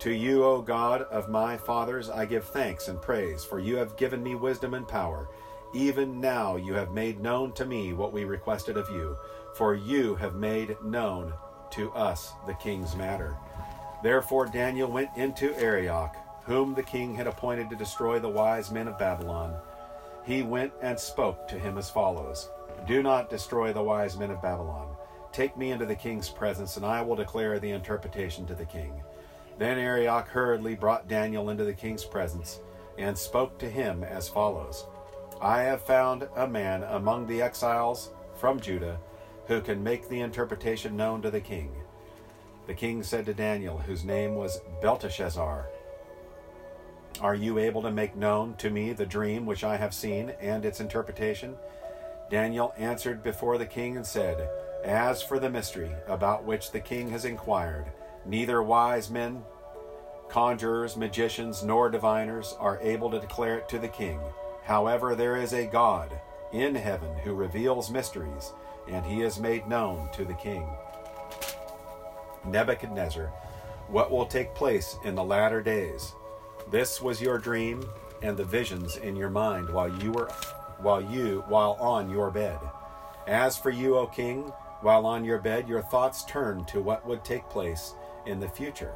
To 0.00 0.12
you, 0.12 0.44
O 0.44 0.60
God 0.60 1.02
of 1.02 1.28
my 1.28 1.56
fathers, 1.56 2.10
I 2.10 2.24
give 2.24 2.44
thanks 2.48 2.88
and 2.88 3.00
praise, 3.00 3.44
for 3.44 3.60
you 3.60 3.76
have 3.76 3.96
given 3.96 4.22
me 4.22 4.34
wisdom 4.34 4.74
and 4.74 4.86
power. 4.86 5.28
Even 5.74 6.20
now 6.20 6.54
you 6.54 6.72
have 6.74 6.92
made 6.92 7.20
known 7.20 7.52
to 7.54 7.64
me 7.64 7.92
what 7.92 8.12
we 8.12 8.24
requested 8.24 8.76
of 8.76 8.88
you, 8.90 9.16
for 9.56 9.74
you 9.74 10.14
have 10.14 10.36
made 10.36 10.76
known 10.84 11.32
to 11.70 11.90
us 11.92 12.32
the 12.46 12.54
king's 12.54 12.94
matter. 12.94 13.36
Therefore 14.00 14.46
Daniel 14.46 14.88
went 14.88 15.10
into 15.16 15.52
Arioch, 15.58 16.14
whom 16.44 16.74
the 16.74 16.82
king 16.82 17.12
had 17.12 17.26
appointed 17.26 17.70
to 17.70 17.76
destroy 17.76 18.20
the 18.20 18.28
wise 18.28 18.70
men 18.70 18.86
of 18.86 18.98
Babylon. 18.98 19.56
He 20.24 20.42
went 20.42 20.72
and 20.80 20.98
spoke 20.98 21.48
to 21.48 21.58
him 21.58 21.76
as 21.76 21.90
follows 21.90 22.50
Do 22.86 23.02
not 23.02 23.28
destroy 23.28 23.72
the 23.72 23.82
wise 23.82 24.16
men 24.16 24.30
of 24.30 24.40
Babylon. 24.40 24.94
Take 25.32 25.56
me 25.56 25.72
into 25.72 25.86
the 25.86 25.96
king's 25.96 26.28
presence, 26.28 26.76
and 26.76 26.86
I 26.86 27.02
will 27.02 27.16
declare 27.16 27.58
the 27.58 27.72
interpretation 27.72 28.46
to 28.46 28.54
the 28.54 28.64
king. 28.64 29.02
Then 29.58 29.78
Arioch 29.78 30.28
hurriedly 30.28 30.76
brought 30.76 31.08
Daniel 31.08 31.50
into 31.50 31.64
the 31.64 31.72
king's 31.72 32.04
presence 32.04 32.60
and 32.96 33.18
spoke 33.18 33.58
to 33.58 33.68
him 33.68 34.04
as 34.04 34.28
follows 34.28 34.86
I 35.40 35.62
have 35.62 35.82
found 35.82 36.28
a 36.36 36.46
man 36.46 36.82
among 36.84 37.26
the 37.26 37.42
exiles 37.42 38.10
from 38.36 38.60
Judah 38.60 38.98
who 39.46 39.60
can 39.60 39.82
make 39.82 40.08
the 40.08 40.20
interpretation 40.20 40.96
known 40.96 41.22
to 41.22 41.30
the 41.30 41.40
king. 41.40 41.70
The 42.66 42.74
king 42.74 43.02
said 43.02 43.26
to 43.26 43.34
Daniel, 43.34 43.78
whose 43.78 44.04
name 44.04 44.36
was 44.36 44.60
Belteshazzar, 44.80 45.68
Are 47.20 47.34
you 47.34 47.58
able 47.58 47.82
to 47.82 47.90
make 47.90 48.16
known 48.16 48.54
to 48.56 48.70
me 48.70 48.92
the 48.92 49.04
dream 49.06 49.44
which 49.44 49.64
I 49.64 49.76
have 49.76 49.92
seen 49.92 50.30
and 50.40 50.64
its 50.64 50.80
interpretation? 50.80 51.56
Daniel 52.30 52.72
answered 52.78 53.22
before 53.22 53.58
the 53.58 53.66
king 53.66 53.96
and 53.96 54.06
said, 54.06 54.48
As 54.82 55.22
for 55.22 55.38
the 55.38 55.50
mystery 55.50 55.94
about 56.06 56.44
which 56.44 56.72
the 56.72 56.80
king 56.80 57.10
has 57.10 57.24
inquired, 57.24 57.92
Neither 58.26 58.62
wise 58.62 59.10
men, 59.10 59.44
conjurers, 60.28 60.96
magicians, 60.96 61.62
nor 61.62 61.90
diviners 61.90 62.56
are 62.58 62.80
able 62.80 63.10
to 63.10 63.20
declare 63.20 63.58
it 63.58 63.68
to 63.68 63.78
the 63.78 63.88
king. 63.88 64.18
However, 64.64 65.14
there 65.14 65.36
is 65.36 65.52
a 65.52 65.66
God 65.66 66.20
in 66.52 66.74
heaven 66.74 67.16
who 67.18 67.34
reveals 67.34 67.90
mysteries, 67.90 68.52
and 68.88 69.04
he 69.04 69.22
is 69.22 69.38
made 69.38 69.68
known 69.68 70.08
to 70.12 70.24
the 70.24 70.34
king. 70.34 70.68
Nebuchadnezzar, 72.46 73.26
what 73.88 74.10
will 74.10 74.26
take 74.26 74.54
place 74.54 74.96
in 75.04 75.14
the 75.14 75.24
latter 75.24 75.62
days? 75.62 76.12
This 76.70 77.00
was 77.00 77.20
your 77.20 77.38
dream 77.38 77.84
and 78.22 78.36
the 78.36 78.44
visions 78.44 78.96
in 78.96 79.16
your 79.16 79.28
mind 79.30 79.68
while 79.68 79.88
you 80.02 80.12
were 80.12 80.30
while 80.78 81.00
you 81.00 81.44
while 81.48 81.76
on 81.78 82.10
your 82.10 82.30
bed. 82.30 82.58
As 83.26 83.56
for 83.56 83.70
you, 83.70 83.96
O 83.96 84.06
king, 84.06 84.52
while 84.80 85.06
on 85.06 85.24
your 85.24 85.38
bed 85.38 85.68
your 85.68 85.82
thoughts 85.82 86.24
turned 86.24 86.66
to 86.68 86.80
what 86.80 87.06
would 87.06 87.24
take 87.24 87.48
place 87.48 87.94
in 88.26 88.40
the 88.40 88.48
future. 88.48 88.94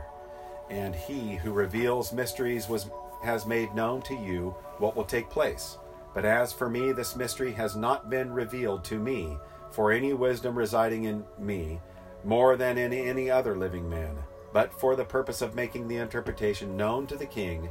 And 0.70 0.94
he 0.94 1.36
who 1.36 1.52
reveals 1.52 2.12
mysteries 2.12 2.68
was 2.68 2.90
has 3.22 3.46
made 3.46 3.74
known 3.74 4.02
to 4.02 4.14
you 4.14 4.54
what 4.78 4.96
will 4.96 5.04
take 5.04 5.30
place. 5.30 5.78
But 6.14 6.24
as 6.24 6.52
for 6.52 6.68
me, 6.68 6.92
this 6.92 7.16
mystery 7.16 7.52
has 7.52 7.76
not 7.76 8.10
been 8.10 8.32
revealed 8.32 8.84
to 8.84 8.98
me, 8.98 9.36
for 9.70 9.92
any 9.92 10.12
wisdom 10.14 10.56
residing 10.56 11.04
in 11.04 11.24
me, 11.38 11.80
more 12.24 12.56
than 12.56 12.78
in 12.78 12.92
any 12.92 13.30
other 13.30 13.56
living 13.56 13.88
man, 13.88 14.16
but 14.52 14.72
for 14.72 14.96
the 14.96 15.04
purpose 15.04 15.42
of 15.42 15.54
making 15.54 15.86
the 15.86 15.98
interpretation 15.98 16.76
known 16.76 17.06
to 17.06 17.16
the 17.16 17.26
king, 17.26 17.70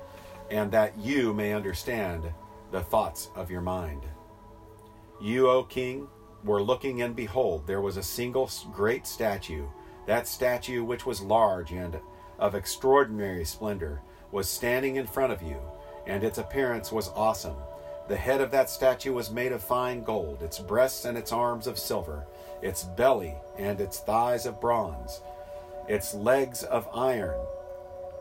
and 0.50 0.72
that 0.72 0.98
you 0.98 1.34
may 1.34 1.54
understand 1.54 2.32
the 2.72 2.82
thoughts 2.82 3.30
of 3.36 3.50
your 3.52 3.62
mind. 3.62 4.04
You, 5.20 5.50
O 5.50 5.64
king, 5.64 6.08
were 6.44 6.62
looking, 6.62 7.02
and 7.02 7.16
behold, 7.16 7.66
there 7.66 7.82
was 7.82 7.98
a 7.98 8.04
single 8.04 8.50
great 8.72 9.08
statue. 9.08 9.66
That 10.06 10.28
statue, 10.28 10.84
which 10.84 11.06
was 11.06 11.22
large 11.22 11.72
and 11.72 12.00
of 12.38 12.56
extraordinary 12.56 13.44
splendor, 13.44 14.02
was 14.32 14.50
standing 14.50 14.96
in 14.96 15.08
front 15.08 15.34
of 15.34 15.42
you, 15.42 15.58
and 16.06 16.24
its 16.24 16.38
appearance 16.38 16.92
was 16.92 17.10
awesome. 17.10 17.58
The 18.08 18.16
head 18.16 18.42
of 18.42 18.52
that 18.52 18.70
statue 18.70 19.14
was 19.14 19.32
made 19.32 19.52
of 19.52 19.62
fine 19.62 20.04
gold, 20.04 20.42
its 20.42 20.60
breasts 20.60 21.06
and 21.06 21.18
its 21.18 21.32
arms 21.32 21.68
of 21.68 21.78
silver, 21.78 22.26
its 22.62 22.84
belly 22.84 23.36
and 23.58 23.82
its 23.82 24.00
thighs 24.00 24.46
of 24.46 24.62
bronze, 24.62 25.22
its 25.88 26.14
legs 26.14 26.64
of 26.64 26.88
iron, 26.94 27.40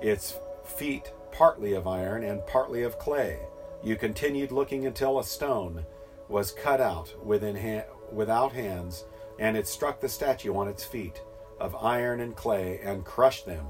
its 0.00 0.38
feet 0.64 1.12
partly 1.30 1.74
of 1.74 1.86
iron 1.86 2.24
and 2.24 2.46
partly 2.46 2.82
of 2.82 2.98
clay. 2.98 3.38
You 3.82 3.96
continued 3.96 4.50
looking 4.50 4.86
until 4.86 5.18
a 5.18 5.24
stone 5.24 5.84
was 6.28 6.50
cut 6.50 6.80
out 6.80 7.14
ha- 7.24 7.84
without 8.10 8.52
hands, 8.52 9.04
and 9.38 9.56
it 9.56 9.68
struck 9.68 10.00
the 10.00 10.08
statue 10.08 10.56
on 10.56 10.66
its 10.66 10.84
feet 10.84 11.22
of 11.60 11.76
iron 11.76 12.20
and 12.20 12.34
clay 12.34 12.80
and 12.82 13.04
crushed 13.04 13.46
them. 13.46 13.66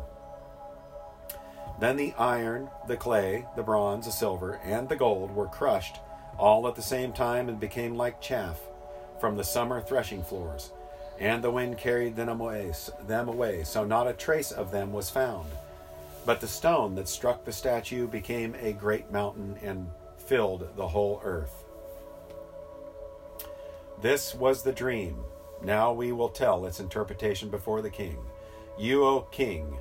Then 1.79 1.97
the 1.97 2.15
iron, 2.19 2.71
the 2.87 2.97
clay, 2.97 3.47
the 3.55 3.63
bronze, 3.63 4.07
the 4.07 4.13
silver, 4.13 4.61
and 4.65 4.89
the 4.89 4.97
gold 4.97 5.35
were 5.35 5.47
crushed 5.47 6.01
all 6.39 6.67
at 6.69 6.75
the 6.75 6.83
same 6.83 7.13
time 7.13 7.49
and 7.49 7.61
became 7.61 7.95
like 7.95 8.21
chaff 8.21 8.61
from 9.21 9.37
the 9.37 9.45
summer 9.45 9.81
threshing 9.81 10.23
floors. 10.23 10.73
And 11.19 11.43
the 11.43 11.51
wind 11.51 11.79
carried 11.79 12.17
them 12.17 12.29
away, 12.29 12.73
them 13.07 13.29
away, 13.29 13.65
so 13.65 13.85
not 13.85 14.07
a 14.07 14.13
trace 14.13 14.53
of 14.53 14.71
them 14.71 14.93
was 14.93 15.09
found. 15.09 15.51
But 16.27 16.41
the 16.41 16.49
stone 16.49 16.95
that 16.97 17.09
struck 17.09 17.45
the 17.45 17.53
statue 17.53 18.07
became 18.07 18.55
a 18.61 18.73
great 18.73 19.11
mountain 19.11 19.57
and 19.63 19.91
filled 20.19 20.69
the 20.77 20.89
whole 20.89 21.21
earth. 21.25 21.65
This 24.03 24.35
was 24.35 24.63
the 24.63 24.73
dream. 24.73 25.17
Now 25.63 25.93
we 25.93 26.13
will 26.13 26.29
tell 26.29 26.67
its 26.67 26.81
interpretation 26.81 27.49
before 27.49 27.81
the 27.81 27.91
king. 27.91 28.19
You, 28.79 29.05
O 29.05 29.21
king, 29.31 29.79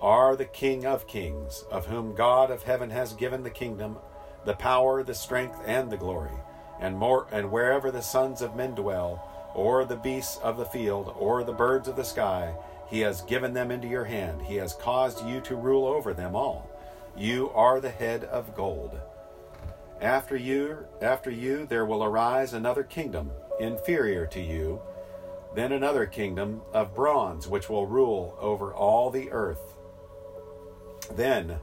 are 0.00 0.36
the 0.36 0.44
king 0.44 0.86
of 0.86 1.06
kings, 1.06 1.64
of 1.70 1.86
whom 1.86 2.14
God 2.14 2.50
of 2.50 2.62
heaven 2.62 2.90
has 2.90 3.12
given 3.12 3.42
the 3.42 3.50
kingdom 3.50 3.98
the 4.44 4.54
power, 4.54 5.02
the 5.02 5.14
strength, 5.14 5.60
and 5.66 5.90
the 5.90 5.96
glory. 5.96 6.36
And 6.80 6.96
more 6.96 7.26
and 7.32 7.50
wherever 7.50 7.90
the 7.90 8.00
sons 8.00 8.40
of 8.40 8.56
men 8.56 8.74
dwell, 8.74 9.50
or 9.54 9.84
the 9.84 9.96
beasts 9.96 10.38
of 10.38 10.56
the 10.56 10.64
field, 10.64 11.14
or 11.18 11.42
the 11.42 11.52
birds 11.52 11.88
of 11.88 11.96
the 11.96 12.04
sky, 12.04 12.54
he 12.88 13.00
has 13.00 13.22
given 13.22 13.52
them 13.52 13.70
into 13.70 13.88
your 13.88 14.04
hand. 14.04 14.42
He 14.42 14.56
has 14.56 14.72
caused 14.72 15.26
you 15.26 15.40
to 15.42 15.56
rule 15.56 15.86
over 15.86 16.14
them 16.14 16.34
all. 16.34 16.70
You 17.16 17.50
are 17.50 17.80
the 17.80 17.90
head 17.90 18.24
of 18.24 18.54
gold. 18.54 18.98
After 20.00 20.36
you, 20.36 20.86
after 21.02 21.30
you 21.30 21.66
there 21.66 21.84
will 21.84 22.04
arise 22.04 22.54
another 22.54 22.84
kingdom 22.84 23.32
inferior 23.58 24.26
to 24.26 24.40
you, 24.40 24.80
then 25.54 25.72
another 25.72 26.06
kingdom 26.06 26.62
of 26.72 26.94
bronze 26.94 27.48
which 27.48 27.68
will 27.68 27.86
rule 27.86 28.36
over 28.40 28.72
all 28.72 29.10
the 29.10 29.30
earth. 29.32 29.74
Then 31.14 31.58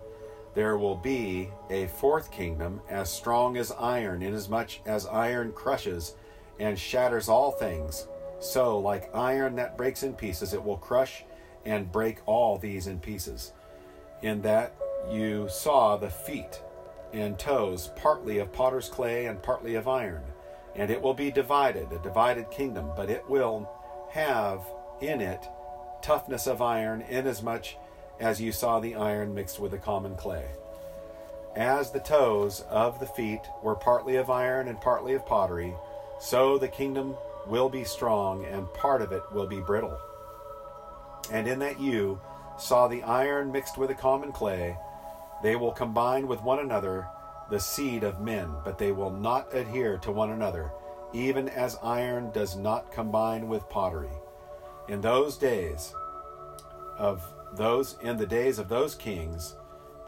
there 0.53 0.77
will 0.77 0.95
be 0.95 1.49
a 1.69 1.87
fourth 1.87 2.31
kingdom 2.31 2.81
as 2.89 3.09
strong 3.09 3.57
as 3.57 3.71
iron, 3.71 4.21
inasmuch 4.21 4.71
as 4.85 5.05
iron 5.05 5.51
crushes 5.51 6.15
and 6.59 6.79
shatters 6.79 7.27
all 7.27 7.51
things. 7.51 8.07
So, 8.39 8.79
like 8.79 9.13
iron 9.15 9.55
that 9.55 9.77
breaks 9.77 10.03
in 10.03 10.13
pieces, 10.13 10.53
it 10.53 10.63
will 10.63 10.77
crush 10.77 11.23
and 11.65 11.91
break 11.91 12.19
all 12.25 12.57
these 12.57 12.87
in 12.87 12.99
pieces. 12.99 13.53
In 14.21 14.41
that 14.43 14.75
you 15.09 15.47
saw 15.49 15.97
the 15.97 16.09
feet 16.09 16.61
and 17.11 17.37
toes, 17.37 17.91
partly 17.95 18.39
of 18.39 18.51
potter's 18.51 18.89
clay 18.89 19.25
and 19.25 19.41
partly 19.41 19.75
of 19.75 19.87
iron. 19.87 20.23
And 20.75 20.91
it 20.91 21.01
will 21.01 21.13
be 21.13 21.31
divided, 21.31 21.91
a 21.91 21.99
divided 21.99 22.51
kingdom, 22.51 22.91
but 22.95 23.09
it 23.09 23.29
will 23.29 23.69
have 24.11 24.61
in 25.01 25.21
it 25.21 25.47
toughness 26.01 26.47
of 26.47 26.61
iron, 26.61 27.01
inasmuch 27.01 27.65
as 28.19 28.41
you 28.41 28.51
saw 28.51 28.79
the 28.79 28.95
iron 28.95 29.33
mixed 29.33 29.59
with 29.59 29.71
the 29.71 29.77
common 29.77 30.15
clay. 30.15 30.45
As 31.55 31.91
the 31.91 31.99
toes 31.99 32.65
of 32.69 32.99
the 32.99 33.05
feet 33.05 33.41
were 33.63 33.75
partly 33.75 34.17
of 34.17 34.29
iron 34.29 34.67
and 34.67 34.79
partly 34.79 35.13
of 35.13 35.25
pottery, 35.25 35.73
so 36.19 36.57
the 36.57 36.67
kingdom 36.67 37.15
will 37.47 37.69
be 37.69 37.83
strong, 37.83 38.45
and 38.45 38.73
part 38.73 39.01
of 39.01 39.11
it 39.11 39.23
will 39.31 39.47
be 39.47 39.61
brittle. 39.61 39.97
And 41.31 41.47
in 41.47 41.59
that 41.59 41.79
you 41.79 42.19
saw 42.57 42.87
the 42.87 43.03
iron 43.03 43.51
mixed 43.51 43.77
with 43.77 43.89
the 43.89 43.95
common 43.95 44.31
clay, 44.31 44.77
they 45.43 45.55
will 45.55 45.71
combine 45.71 46.27
with 46.27 46.41
one 46.41 46.59
another 46.59 47.07
the 47.49 47.59
seed 47.59 48.03
of 48.03 48.21
men, 48.21 48.49
but 48.63 48.77
they 48.77 48.91
will 48.91 49.11
not 49.11 49.53
adhere 49.53 49.97
to 49.99 50.11
one 50.11 50.31
another, 50.31 50.71
even 51.13 51.47
as 51.49 51.77
iron 51.83 52.31
does 52.31 52.55
not 52.55 52.91
combine 52.91 53.47
with 53.47 53.69
pottery. 53.69 54.09
In 54.87 55.01
those 55.01 55.37
days 55.37 55.93
of 56.97 57.23
those 57.57 57.97
in 58.01 58.17
the 58.17 58.25
days 58.25 58.59
of 58.59 58.69
those 58.69 58.95
kings, 58.95 59.55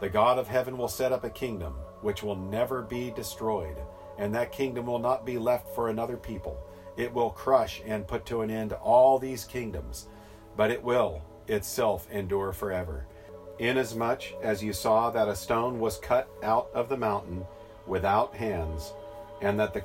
the 0.00 0.08
God 0.08 0.38
of 0.38 0.48
heaven 0.48 0.76
will 0.78 0.88
set 0.88 1.12
up 1.12 1.24
a 1.24 1.30
kingdom 1.30 1.74
which 2.00 2.22
will 2.22 2.36
never 2.36 2.82
be 2.82 3.10
destroyed, 3.10 3.76
and 4.18 4.34
that 4.34 4.52
kingdom 4.52 4.86
will 4.86 4.98
not 4.98 5.26
be 5.26 5.38
left 5.38 5.74
for 5.74 5.88
another 5.88 6.16
people. 6.16 6.58
It 6.96 7.12
will 7.12 7.30
crush 7.30 7.82
and 7.84 8.06
put 8.06 8.26
to 8.26 8.42
an 8.42 8.50
end 8.50 8.72
all 8.72 9.18
these 9.18 9.44
kingdoms, 9.44 10.06
but 10.56 10.70
it 10.70 10.82
will 10.82 11.22
itself 11.48 12.08
endure 12.10 12.52
forever. 12.52 13.06
Inasmuch 13.58 14.22
as 14.42 14.62
you 14.62 14.72
saw 14.72 15.10
that 15.10 15.28
a 15.28 15.34
stone 15.34 15.80
was 15.80 15.98
cut 15.98 16.28
out 16.42 16.68
of 16.74 16.88
the 16.88 16.96
mountain 16.96 17.44
without 17.86 18.34
hands, 18.34 18.92
and 19.40 19.58
that 19.58 19.74
the 19.74 19.84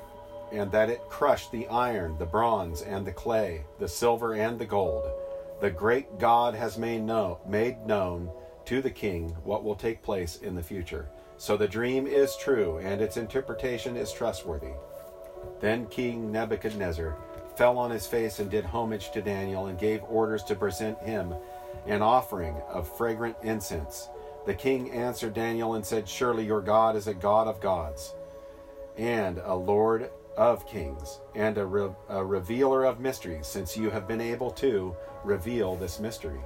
and 0.52 0.70
that 0.70 0.90
it 0.90 1.00
crushed 1.08 1.50
the 1.50 1.66
iron, 1.66 2.16
the 2.18 2.26
bronze, 2.26 2.82
and 2.82 3.04
the 3.04 3.12
clay, 3.12 3.64
the 3.80 3.88
silver 3.88 4.34
and 4.34 4.58
the 4.58 4.66
gold 4.66 5.04
the 5.64 5.70
great 5.70 6.18
God 6.18 6.54
has 6.54 6.76
made 6.76 7.00
known, 7.00 7.38
made 7.48 7.86
known 7.86 8.30
to 8.66 8.82
the 8.82 8.90
king 8.90 9.30
what 9.44 9.64
will 9.64 9.74
take 9.74 10.02
place 10.02 10.36
in 10.42 10.54
the 10.54 10.62
future. 10.62 11.08
So 11.38 11.56
the 11.56 11.66
dream 11.66 12.06
is 12.06 12.36
true, 12.36 12.76
and 12.82 13.00
its 13.00 13.16
interpretation 13.16 13.96
is 13.96 14.12
trustworthy. 14.12 14.74
Then 15.62 15.86
King 15.86 16.30
Nebuchadnezzar 16.30 17.16
fell 17.56 17.78
on 17.78 17.90
his 17.90 18.06
face 18.06 18.40
and 18.40 18.50
did 18.50 18.66
homage 18.66 19.10
to 19.12 19.22
Daniel, 19.22 19.68
and 19.68 19.78
gave 19.78 20.02
orders 20.02 20.44
to 20.44 20.54
present 20.54 20.98
him 20.98 21.32
an 21.86 22.02
offering 22.02 22.56
of 22.68 22.94
fragrant 22.98 23.36
incense. 23.42 24.10
The 24.44 24.52
king 24.52 24.90
answered 24.90 25.32
Daniel 25.32 25.76
and 25.76 25.86
said, 25.86 26.06
Surely 26.06 26.44
your 26.44 26.60
God 26.60 26.94
is 26.94 27.06
a 27.06 27.14
God 27.14 27.48
of 27.48 27.62
gods, 27.62 28.12
and 28.98 29.38
a 29.38 29.54
Lord 29.54 30.10
of 30.36 30.66
kings, 30.66 31.20
and 31.34 31.58
a, 31.58 31.66
re- 31.66 31.94
a 32.08 32.24
revealer 32.24 32.84
of 32.84 33.00
mysteries, 33.00 33.46
since 33.46 33.76
you 33.76 33.90
have 33.90 34.08
been 34.08 34.20
able 34.20 34.50
to 34.50 34.94
reveal 35.22 35.76
this 35.76 36.00
mystery. 36.00 36.40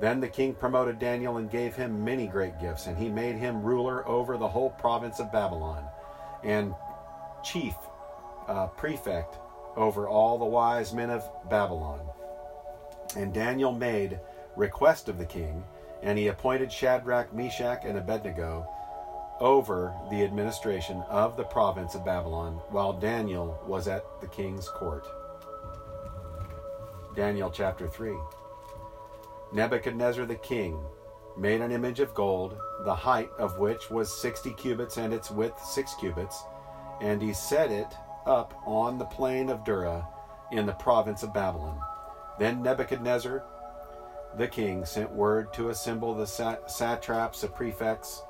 Then 0.00 0.20
the 0.20 0.28
king 0.28 0.54
promoted 0.54 0.98
Daniel 0.98 1.38
and 1.38 1.50
gave 1.50 1.74
him 1.74 2.04
many 2.04 2.26
great 2.26 2.60
gifts, 2.60 2.86
and 2.86 2.98
he 2.98 3.08
made 3.08 3.36
him 3.36 3.62
ruler 3.62 4.06
over 4.06 4.36
the 4.36 4.48
whole 4.48 4.70
province 4.70 5.20
of 5.20 5.32
Babylon, 5.32 5.84
and 6.44 6.74
chief 7.42 7.74
uh, 8.46 8.66
prefect 8.68 9.38
over 9.76 10.08
all 10.08 10.38
the 10.38 10.44
wise 10.44 10.92
men 10.92 11.10
of 11.10 11.28
Babylon. 11.48 12.00
And 13.16 13.32
Daniel 13.32 13.72
made 13.72 14.20
request 14.56 15.08
of 15.08 15.18
the 15.18 15.24
king, 15.24 15.64
and 16.02 16.18
he 16.18 16.28
appointed 16.28 16.70
Shadrach, 16.70 17.32
Meshach, 17.32 17.84
and 17.84 17.96
Abednego 17.96 18.68
over 19.40 19.94
the 20.10 20.22
administration 20.22 21.02
of 21.08 21.36
the 21.36 21.44
province 21.44 21.94
of 21.94 22.04
Babylon 22.04 22.54
while 22.70 22.92
Daniel 22.92 23.60
was 23.66 23.88
at 23.88 24.04
the 24.20 24.26
king's 24.26 24.68
court. 24.68 25.06
Daniel 27.14 27.50
chapter 27.50 27.86
3. 27.88 28.14
Nebuchadnezzar 29.52 30.26
the 30.26 30.36
king 30.36 30.78
made 31.36 31.60
an 31.60 31.72
image 31.72 32.00
of 32.00 32.14
gold, 32.14 32.58
the 32.84 32.94
height 32.94 33.30
of 33.38 33.58
which 33.58 33.90
was 33.90 34.20
sixty 34.20 34.52
cubits 34.54 34.96
and 34.96 35.12
its 35.12 35.30
width 35.30 35.62
six 35.62 35.94
cubits, 35.94 36.42
and 37.00 37.20
he 37.20 37.32
set 37.32 37.70
it 37.70 37.94
up 38.26 38.54
on 38.66 38.98
the 38.98 39.04
plain 39.04 39.50
of 39.50 39.64
Dura 39.64 40.06
in 40.50 40.66
the 40.66 40.72
province 40.72 41.22
of 41.22 41.34
Babylon. 41.34 41.78
Then 42.38 42.62
Nebuchadnezzar 42.62 43.44
the 44.36 44.48
king 44.48 44.84
sent 44.84 45.10
word 45.10 45.52
to 45.54 45.70
assemble 45.70 46.14
the 46.14 46.26
satraps, 46.26 47.40
the 47.40 47.48
prefects, 47.48 48.22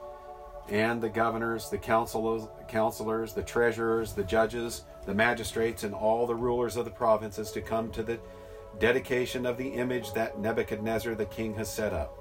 and 0.69 1.01
the 1.01 1.09
governors, 1.09 1.71
the 1.71 1.79
counselors, 1.79 3.33
the 3.33 3.43
treasurers, 3.43 4.13
the 4.13 4.25
judges, 4.25 4.83
the 5.05 5.15
magistrates, 5.15 5.85
and 5.85 5.95
all 5.95 6.27
the 6.27 6.35
rulers 6.35 6.77
of 6.77 6.85
the 6.85 6.91
provinces 6.91 7.51
to 7.53 7.61
come 7.61 7.91
to 7.93 8.03
the 8.03 8.19
dedication 8.79 9.47
of 9.47 9.57
the 9.57 9.69
image 9.69 10.13
that 10.13 10.39
Nebuchadnezzar 10.39 11.15
the 11.15 11.27
king 11.27 11.55
has 11.55 11.73
set 11.73 11.93
up. 11.93 12.19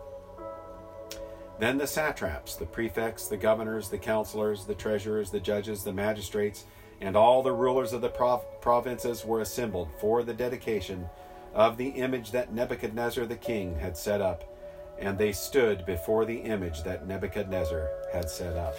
Then 1.59 1.77
the 1.77 1.87
satraps, 1.87 2.55
the 2.55 2.65
prefects, 2.65 3.27
the 3.27 3.37
governors, 3.37 3.89
the 3.89 3.97
counselors, 3.97 4.65
the 4.65 4.75
treasurers, 4.75 5.31
the 5.31 5.39
judges, 5.39 5.83
the 5.83 5.93
magistrates, 5.93 6.65
and 7.01 7.15
all 7.15 7.41
the 7.41 7.53
rulers 7.53 7.93
of 7.93 8.01
the 8.01 8.09
prov- 8.09 8.61
provinces 8.61 9.25
were 9.25 9.41
assembled 9.41 9.89
for 9.99 10.23
the 10.23 10.33
dedication 10.33 11.09
of 11.53 11.77
the 11.77 11.87
image 11.87 12.31
that 12.31 12.53
Nebuchadnezzar 12.53 13.25
the 13.25 13.35
king 13.35 13.77
had 13.79 13.97
set 13.97 14.21
up, 14.21 14.54
and 14.99 15.17
they 15.17 15.31
stood 15.31 15.85
before 15.85 16.25
the 16.25 16.37
image 16.37 16.83
that 16.83 17.07
Nebuchadnezzar 17.07 17.89
had 18.13 18.29
set 18.29 18.55
up. 18.55 18.75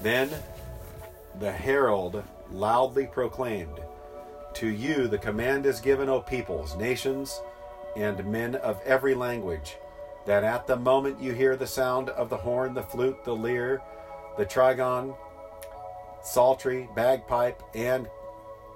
Then 0.00 0.30
the 1.40 1.52
herald 1.52 2.22
loudly 2.50 3.06
proclaimed, 3.06 3.80
To 4.54 4.68
you 4.68 5.08
the 5.08 5.18
command 5.18 5.66
is 5.66 5.80
given, 5.80 6.08
O 6.08 6.20
peoples, 6.20 6.76
nations, 6.76 7.40
and 7.96 8.24
men 8.24 8.54
of 8.56 8.80
every 8.84 9.14
language, 9.14 9.76
that 10.26 10.44
at 10.44 10.66
the 10.66 10.76
moment 10.76 11.20
you 11.20 11.32
hear 11.32 11.56
the 11.56 11.66
sound 11.66 12.10
of 12.10 12.30
the 12.30 12.36
horn, 12.36 12.74
the 12.74 12.82
flute, 12.82 13.24
the 13.24 13.34
lyre, 13.34 13.82
the 14.38 14.46
trigon, 14.46 15.16
psaltery, 16.22 16.88
bagpipe, 16.94 17.62
and 17.74 18.08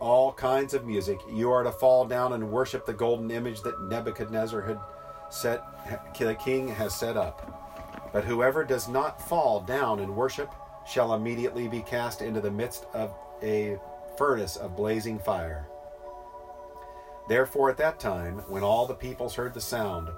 all 0.00 0.32
kinds 0.32 0.74
of 0.74 0.86
music, 0.86 1.18
you 1.32 1.50
are 1.50 1.64
to 1.64 1.72
fall 1.72 2.04
down 2.04 2.32
and 2.32 2.50
worship 2.50 2.86
the 2.86 2.92
golden 2.92 3.30
image 3.30 3.62
that 3.62 3.80
Nebuchadnezzar 3.82 4.62
had 4.62 4.78
set, 5.30 5.62
the 6.18 6.34
king 6.34 6.68
has 6.68 6.94
set 6.94 7.16
up. 7.16 8.10
But 8.12 8.24
whoever 8.24 8.64
does 8.64 8.88
not 8.88 9.20
fall 9.20 9.60
down 9.60 10.00
and 10.00 10.16
worship 10.16 10.52
shall 10.86 11.14
immediately 11.14 11.68
be 11.68 11.82
cast 11.82 12.22
into 12.22 12.40
the 12.40 12.50
midst 12.50 12.86
of 12.94 13.14
a 13.42 13.78
furnace 14.16 14.56
of 14.56 14.76
blazing 14.76 15.18
fire. 15.18 15.68
Therefore, 17.28 17.68
at 17.68 17.76
that 17.76 18.00
time, 18.00 18.38
when 18.48 18.62
all 18.62 18.86
the 18.86 18.94
peoples 18.94 19.34
heard 19.34 19.52
the 19.52 19.60
sound 19.60 20.08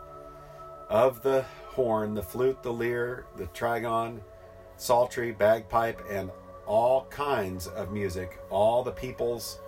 of 0.89 1.23
the 1.23 1.45
horn, 1.67 2.15
the 2.15 2.23
flute, 2.23 2.63
the 2.63 2.73
lyre, 2.73 3.27
the 3.37 3.47
trigon, 3.47 4.21
psaltery, 4.77 5.33
bagpipe, 5.33 6.01
and 6.09 6.31
all 6.67 7.07
kinds 7.07 7.67
of 7.67 7.93
music, 7.93 8.39
all 8.49 8.85
the 8.85 8.93
peoples 8.93 9.59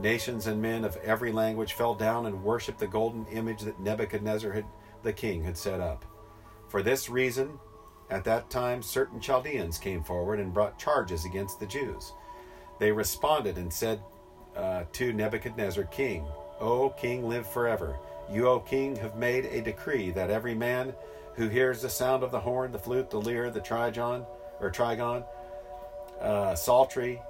Nations 0.00 0.46
and 0.46 0.62
men 0.62 0.84
of 0.84 0.96
every 0.98 1.32
language 1.32 1.72
fell 1.72 1.94
down 1.94 2.26
and 2.26 2.44
worshipped 2.44 2.78
the 2.78 2.86
golden 2.86 3.26
image 3.26 3.62
that 3.62 3.80
Nebuchadnezzar 3.80 4.52
had, 4.52 4.64
the 5.02 5.12
king 5.12 5.44
had 5.44 5.56
set 5.56 5.80
up. 5.80 6.04
For 6.68 6.82
this 6.82 7.08
reason, 7.08 7.58
at 8.10 8.24
that 8.24 8.50
time, 8.50 8.82
certain 8.82 9.20
Chaldeans 9.20 9.78
came 9.78 10.02
forward 10.02 10.40
and 10.40 10.52
brought 10.52 10.78
charges 10.78 11.24
against 11.24 11.60
the 11.60 11.66
Jews. 11.66 12.12
They 12.78 12.92
responded 12.92 13.56
and 13.58 13.72
said 13.72 14.00
uh, 14.56 14.84
to 14.92 15.12
Nebuchadnezzar, 15.12 15.84
King, 15.84 16.26
O 16.60 16.90
king, 16.90 17.28
live 17.28 17.46
forever. 17.46 17.98
You, 18.30 18.48
O 18.48 18.60
king, 18.60 18.96
have 18.96 19.16
made 19.16 19.46
a 19.46 19.62
decree 19.62 20.10
that 20.12 20.30
every 20.30 20.54
man 20.54 20.94
who 21.34 21.48
hears 21.48 21.82
the 21.82 21.88
sound 21.88 22.22
of 22.22 22.30
the 22.30 22.40
horn, 22.40 22.72
the 22.72 22.78
flute, 22.78 23.10
the 23.10 23.20
lyre, 23.20 23.50
the 23.50 23.60
trigon, 23.60 24.26
or 24.60 24.70
trigon, 24.70 25.24
uh, 26.20 26.54
psaltery, 26.54 27.22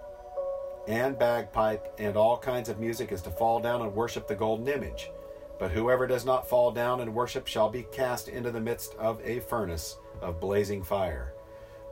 and 0.86 1.18
bagpipe 1.18 1.94
and 1.98 2.16
all 2.16 2.38
kinds 2.38 2.70
of 2.70 2.80
music 2.80 3.12
is 3.12 3.20
to 3.20 3.30
fall 3.30 3.60
down 3.60 3.82
and 3.82 3.94
worship 3.94 4.26
the 4.26 4.34
golden 4.34 4.66
image. 4.68 5.10
But 5.58 5.72
whoever 5.72 6.06
does 6.06 6.24
not 6.24 6.48
fall 6.48 6.70
down 6.70 7.00
and 7.00 7.14
worship 7.14 7.46
shall 7.46 7.68
be 7.68 7.82
cast 7.92 8.28
into 8.28 8.50
the 8.50 8.60
midst 8.60 8.94
of 8.94 9.20
a 9.24 9.40
furnace 9.40 9.96
of 10.20 10.40
blazing 10.40 10.84
fire. 10.84 11.34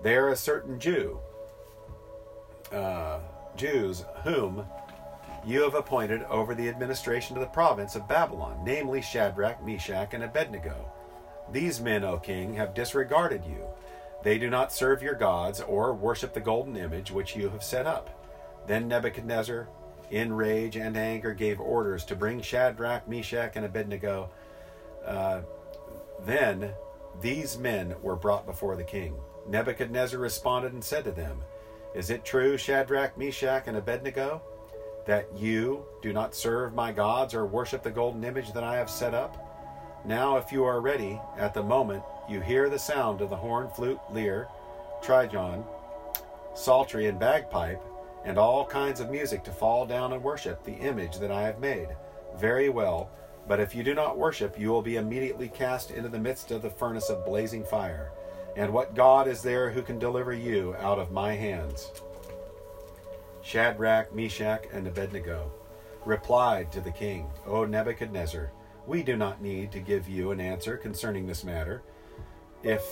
There 0.02 0.28
a 0.28 0.36
certain 0.36 0.78
Jew, 0.78 1.18
uh, 2.72 3.20
Jews 3.56 4.04
whom 4.22 4.66
you 5.44 5.62
have 5.62 5.74
appointed 5.74 6.22
over 6.24 6.54
the 6.54 6.68
administration 6.68 7.36
of 7.36 7.40
the 7.40 7.48
province 7.48 7.94
of 7.94 8.08
Babylon, 8.08 8.60
namely 8.64 9.00
Shadrach, 9.00 9.64
Meshach, 9.64 10.12
and 10.12 10.24
Abednego. 10.24 10.92
These 11.52 11.80
men, 11.80 12.04
O 12.04 12.18
king, 12.18 12.54
have 12.54 12.74
disregarded 12.74 13.44
you. 13.44 13.64
They 14.22 14.38
do 14.38 14.50
not 14.50 14.72
serve 14.72 15.02
your 15.02 15.14
gods 15.14 15.60
or 15.60 15.94
worship 15.94 16.34
the 16.34 16.40
golden 16.40 16.76
image 16.76 17.12
which 17.12 17.36
you 17.36 17.48
have 17.50 17.62
set 17.62 17.86
up. 17.86 18.10
Then 18.66 18.88
Nebuchadnezzar, 18.88 19.68
in 20.10 20.32
rage 20.32 20.76
and 20.76 20.96
anger, 20.96 21.34
gave 21.34 21.60
orders 21.60 22.04
to 22.04 22.16
bring 22.16 22.40
Shadrach, 22.40 23.08
Meshach, 23.08 23.52
and 23.56 23.64
Abednego. 23.64 24.30
Uh, 25.04 25.40
then 26.24 26.72
these 27.20 27.58
men 27.58 27.94
were 28.02 28.16
brought 28.16 28.46
before 28.46 28.76
the 28.76 28.84
king. 28.84 29.14
Nebuchadnezzar 29.48 30.18
responded 30.18 30.72
and 30.72 30.82
said 30.82 31.04
to 31.04 31.12
them, 31.12 31.42
Is 31.94 32.10
it 32.10 32.24
true, 32.24 32.56
Shadrach, 32.56 33.16
Meshach, 33.16 33.64
and 33.66 33.76
Abednego, 33.76 34.42
that 35.06 35.28
you 35.36 35.84
do 36.02 36.12
not 36.12 36.34
serve 36.34 36.74
my 36.74 36.92
gods 36.92 37.34
or 37.34 37.46
worship 37.46 37.82
the 37.82 37.90
golden 37.90 38.24
image 38.24 38.52
that 38.52 38.64
I 38.64 38.76
have 38.76 38.90
set 38.90 39.14
up? 39.14 39.42
Now, 40.04 40.36
if 40.36 40.52
you 40.52 40.64
are 40.64 40.80
ready, 40.80 41.20
at 41.36 41.54
the 41.54 41.62
moment 41.62 42.02
you 42.28 42.40
hear 42.40 42.68
the 42.68 42.78
sound 42.78 43.20
of 43.20 43.30
the 43.30 43.36
horn, 43.36 43.68
flute, 43.70 44.00
lyre, 44.10 44.48
trigon, 45.02 45.64
psaltery, 46.54 47.06
and 47.06 47.18
bagpipe, 47.18 47.82
and 48.26 48.38
all 48.38 48.66
kinds 48.66 48.98
of 49.00 49.08
music 49.08 49.44
to 49.44 49.52
fall 49.52 49.86
down 49.86 50.12
and 50.12 50.22
worship 50.22 50.62
the 50.64 50.72
image 50.72 51.18
that 51.18 51.30
I 51.30 51.42
have 51.42 51.60
made. 51.60 51.88
Very 52.36 52.68
well, 52.68 53.08
but 53.46 53.60
if 53.60 53.72
you 53.72 53.84
do 53.84 53.94
not 53.94 54.18
worship, 54.18 54.58
you 54.58 54.68
will 54.68 54.82
be 54.82 54.96
immediately 54.96 55.48
cast 55.48 55.92
into 55.92 56.08
the 56.08 56.18
midst 56.18 56.50
of 56.50 56.60
the 56.60 56.68
furnace 56.68 57.08
of 57.08 57.24
blazing 57.24 57.64
fire. 57.64 58.10
And 58.56 58.72
what 58.72 58.96
God 58.96 59.28
is 59.28 59.42
there 59.42 59.70
who 59.70 59.80
can 59.80 60.00
deliver 60.00 60.32
you 60.32 60.74
out 60.80 60.98
of 60.98 61.12
my 61.12 61.34
hands? 61.34 61.92
Shadrach, 63.42 64.12
Meshach, 64.12 64.64
and 64.72 64.88
Abednego 64.88 65.52
replied 66.04 66.72
to 66.72 66.80
the 66.80 66.90
king, 66.90 67.28
O 67.46 67.64
Nebuchadnezzar, 67.64 68.50
we 68.88 69.04
do 69.04 69.16
not 69.16 69.40
need 69.40 69.70
to 69.70 69.78
give 69.78 70.08
you 70.08 70.32
an 70.32 70.40
answer 70.40 70.76
concerning 70.76 71.26
this 71.26 71.44
matter. 71.44 71.82
If 72.64 72.82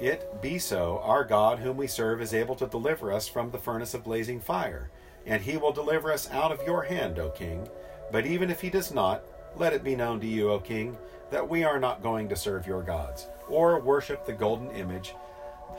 it 0.00 0.40
be 0.40 0.58
so, 0.58 1.00
our 1.04 1.24
God, 1.24 1.58
whom 1.58 1.76
we 1.76 1.86
serve, 1.86 2.22
is 2.22 2.34
able 2.34 2.56
to 2.56 2.66
deliver 2.66 3.12
us 3.12 3.28
from 3.28 3.50
the 3.50 3.58
furnace 3.58 3.94
of 3.94 4.02
blazing 4.02 4.40
fire, 4.40 4.90
and 5.26 5.42
he 5.42 5.58
will 5.58 5.72
deliver 5.72 6.10
us 6.10 6.30
out 6.30 6.50
of 6.50 6.66
your 6.66 6.82
hand, 6.82 7.18
O 7.18 7.28
king. 7.30 7.68
But 8.10 8.26
even 8.26 8.50
if 8.50 8.60
he 8.60 8.70
does 8.70 8.92
not, 8.92 9.22
let 9.56 9.72
it 9.72 9.84
be 9.84 9.94
known 9.94 10.18
to 10.20 10.26
you, 10.26 10.50
O 10.50 10.58
king, 10.58 10.96
that 11.30 11.48
we 11.48 11.64
are 11.64 11.78
not 11.78 12.02
going 12.02 12.28
to 12.30 12.36
serve 12.36 12.66
your 12.66 12.82
gods, 12.82 13.28
or 13.48 13.78
worship 13.80 14.24
the 14.24 14.32
golden 14.32 14.70
image 14.70 15.14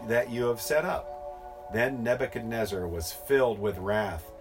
that 0.08 0.30
you 0.30 0.46
have 0.46 0.62
set 0.62 0.86
up. 0.86 1.70
Then 1.74 2.04
Nebuchadnezzar 2.04 2.88
was 2.88 3.12
filled 3.12 3.60
with 3.60 3.78
wrath, 3.78 4.32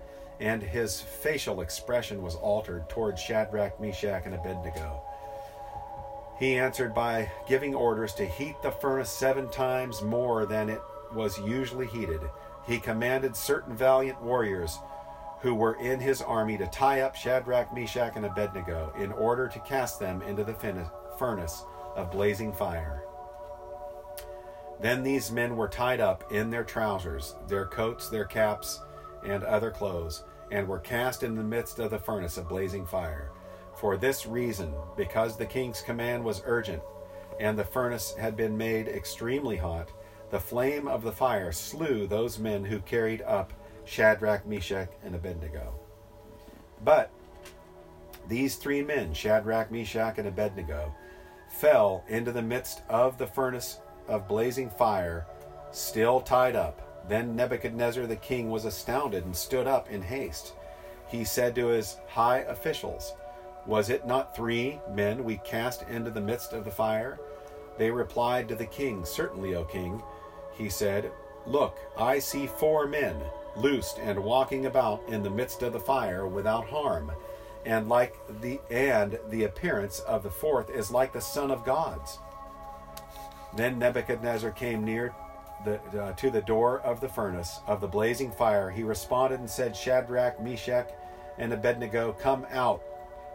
and 0.41 0.63
his 0.63 1.01
facial 1.01 1.61
expression 1.61 2.23
was 2.23 2.35
altered 2.35 2.89
toward 2.89 3.19
Shadrach, 3.19 3.81
Meshach, 3.81 4.23
and 4.27 4.35
Abednego. 4.35 5.03
He 6.41 6.57
answered 6.57 6.95
by 6.95 7.31
giving 7.47 7.75
orders 7.75 8.15
to 8.15 8.25
heat 8.25 8.63
the 8.63 8.71
furnace 8.71 9.11
seven 9.11 9.51
times 9.51 10.01
more 10.01 10.47
than 10.47 10.71
it 10.71 10.81
was 11.13 11.39
usually 11.39 11.87
heated. 11.87 12.23
He 12.67 12.81
commanded 12.81 13.37
certain 13.37 13.77
valiant 13.77 14.23
warriors 14.23 14.79
who 15.43 15.55
were 15.55 15.75
in 15.75 16.01
his 16.01 16.23
army 16.23 16.57
to 16.57 16.67
tie 16.67 17.03
up 17.03 17.15
Shadrach, 17.15 17.75
Meshach, 17.75 18.17
and 18.17 18.25
Abednego 18.25 18.93
in 18.99 19.13
order 19.13 19.49
to 19.49 19.61
cast 19.61 20.01
them 20.01 20.23
into 20.23 20.43
the 20.43 20.89
furnace 21.19 21.65
of 21.95 22.11
blazing 22.11 22.55
fire. 22.55 23.05
Then 24.81 25.03
these 25.03 25.31
men 25.31 25.57
were 25.57 25.69
tied 25.69 26.01
up 26.01 26.33
in 26.33 26.49
their 26.49 26.65
trousers, 26.65 27.37
their 27.49 27.67
coats, 27.67 28.09
their 28.09 28.25
caps, 28.25 28.81
and 29.27 29.45
other 29.45 29.71
clothes, 29.71 30.25
and 30.51 30.67
were 30.67 30.79
cast 30.79 31.23
in 31.23 31.35
the 31.35 31.43
midst 31.43 31.79
of 31.79 31.91
the 31.91 31.99
furnace 31.99 32.39
of 32.39 32.49
blazing 32.49 32.87
fire. 32.87 33.31
For 33.81 33.97
this 33.97 34.27
reason, 34.27 34.75
because 34.95 35.39
the 35.39 35.47
king's 35.47 35.81
command 35.81 36.23
was 36.23 36.43
urgent, 36.45 36.83
and 37.41 37.59
the 37.59 37.65
furnace 37.65 38.15
had 38.15 38.37
been 38.37 38.55
made 38.55 38.89
extremely 38.89 39.57
hot, 39.57 39.91
the 40.31 40.39
flame 40.39 40.87
of 40.87 41.03
the 41.03 41.13
fire 41.13 41.51
slew 41.51 42.07
those 42.07 42.39
men 42.39 42.63
who 42.63 42.81
carried 42.81 43.23
up 43.23 43.55
Shadrach, 43.87 44.45
Meshach, 44.47 44.91
and 45.03 45.15
Abednego. 45.15 45.73
But 46.85 47.11
these 48.29 48.57
three 48.57 48.83
men, 48.83 49.15
Shadrach, 49.15 49.71
Meshach, 49.73 50.19
and 50.19 50.29
Abednego, 50.29 50.95
fell 51.49 52.05
into 52.07 52.33
the 52.33 52.43
midst 52.43 52.83
of 52.91 53.17
the 53.17 53.27
furnace 53.27 53.81
of 54.09 54.29
blazing 54.29 54.69
fire, 54.69 55.27
still 55.71 56.21
tied 56.21 56.55
up. 56.55 57.09
Then 57.09 57.35
Nebuchadnezzar 57.35 58.07
the 58.07 58.17
king 58.17 58.51
was 58.51 58.67
astounded 58.67 59.25
and 59.25 59.35
stood 59.35 59.67
up 59.67 59.91
in 59.91 60.03
haste. 60.03 60.53
He 61.09 61.25
said 61.25 61.55
to 61.55 61.69
his 61.69 61.97
high 62.09 62.41
officials, 62.41 63.15
Was 63.67 63.91
it 63.91 64.07
not 64.07 64.35
three 64.35 64.81
men 64.93 65.25
we 65.25 65.39
cast 65.39 65.83
into 65.89 66.11
the 66.11 66.21
midst 66.21 66.53
of 66.53 66.65
the 66.65 66.71
fire? 66.71 67.19
They 67.79 67.91
replied 67.91 68.49
to 68.49 68.55
the 68.55 68.67
king, 68.67 69.05
Certainly, 69.05 69.55
O 69.55 69.65
king. 69.65 70.03
He 70.53 70.69
said, 70.69 71.11
Look, 71.47 71.79
I 71.97 72.19
see 72.19 72.47
four 72.47 72.87
men, 72.87 73.17
loosed 73.57 73.99
and 73.99 74.23
walking 74.23 74.67
about 74.67 75.09
in 75.09 75.23
the 75.23 75.31
midst 75.31 75.63
of 75.63 75.73
the 75.73 75.81
fire 75.81 76.27
without 76.27 76.69
harm, 76.69 77.11
and 77.65 77.89
like 77.89 78.17
the 78.41 78.61
and 78.71 79.19
the 79.29 79.45
appearance 79.45 80.01
of 80.01 80.23
the 80.23 80.31
fourth 80.31 80.71
is 80.71 80.91
like 80.91 81.13
the 81.13 81.21
son 81.21 81.51
of 81.51 81.65
gods. 81.65 82.19
Then 83.57 83.79
Nebuchadnezzar 83.79 84.53
came 84.53 84.85
near 84.85 85.15
the, 85.65 85.81
uh, 85.99 86.13
to 86.13 86.31
the 86.31 86.43
door 86.43 86.81
of 86.81 87.01
the 87.01 87.09
furnace 87.09 87.61
of 87.67 87.81
the 87.81 87.89
blazing 87.89 88.31
fire. 88.33 88.71
He 88.71 88.83
responded 88.83 89.41
and 89.41 89.51
said, 89.51 89.77
Shadrach, 89.77 90.41
Meshach, 90.41 90.91
and 91.39 91.53
Abednego, 91.53 92.13
come 92.13 92.47
out, 92.51 92.83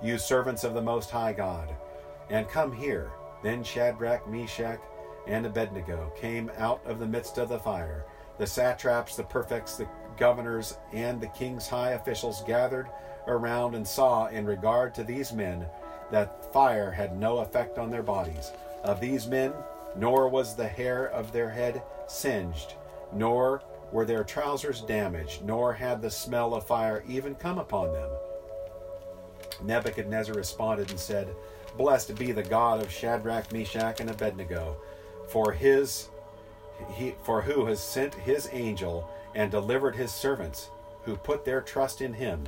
you 0.01 0.17
servants 0.17 0.63
of 0.63 0.73
the 0.73 0.81
Most 0.81 1.09
High 1.09 1.33
God, 1.33 1.75
and 2.29 2.47
come 2.47 2.71
here. 2.71 3.11
Then 3.43 3.63
Shadrach, 3.63 4.27
Meshach, 4.27 4.79
and 5.27 5.45
Abednego 5.45 6.11
came 6.15 6.51
out 6.57 6.81
of 6.85 6.99
the 6.99 7.07
midst 7.07 7.37
of 7.37 7.49
the 7.49 7.59
fire. 7.59 8.05
The 8.37 8.47
satraps, 8.47 9.15
the 9.15 9.23
prefects, 9.23 9.77
the 9.77 9.87
governors, 10.17 10.77
and 10.93 11.19
the 11.19 11.27
king's 11.27 11.67
high 11.67 11.91
officials 11.91 12.43
gathered 12.45 12.87
around 13.27 13.75
and 13.75 13.87
saw, 13.87 14.27
in 14.27 14.45
regard 14.45 14.93
to 14.95 15.03
these 15.03 15.33
men, 15.33 15.65
that 16.11 16.51
fire 16.53 16.91
had 16.91 17.17
no 17.17 17.39
effect 17.39 17.77
on 17.77 17.89
their 17.89 18.03
bodies. 18.03 18.51
Of 18.83 18.99
these 18.99 19.27
men, 19.27 19.53
nor 19.95 20.29
was 20.29 20.55
the 20.55 20.67
hair 20.67 21.07
of 21.07 21.31
their 21.31 21.49
head 21.49 21.81
singed, 22.07 22.75
nor 23.13 23.61
were 23.91 24.05
their 24.05 24.23
trousers 24.23 24.81
damaged, 24.81 25.43
nor 25.43 25.73
had 25.73 26.01
the 26.01 26.11
smell 26.11 26.53
of 26.53 26.67
fire 26.67 27.03
even 27.07 27.35
come 27.35 27.57
upon 27.57 27.93
them. 27.93 28.09
Nebuchadnezzar 29.63 30.35
responded 30.35 30.89
and 30.89 30.99
said, 30.99 31.35
Blessed 31.77 32.15
be 32.15 32.31
the 32.31 32.43
God 32.43 32.81
of 32.81 32.91
Shadrach, 32.91 33.51
Meshach, 33.51 33.99
and 33.99 34.09
Abednego, 34.09 34.77
for 35.27 35.51
his 35.51 36.09
he, 36.93 37.15
for 37.23 37.41
who 37.41 37.65
has 37.65 37.79
sent 37.79 38.13
his 38.13 38.49
angel 38.51 39.09
and 39.33 39.51
delivered 39.51 39.95
his 39.95 40.11
servants, 40.11 40.69
who 41.03 41.15
put 41.15 41.45
their 41.45 41.61
trust 41.61 42.01
in 42.01 42.13
him, 42.13 42.45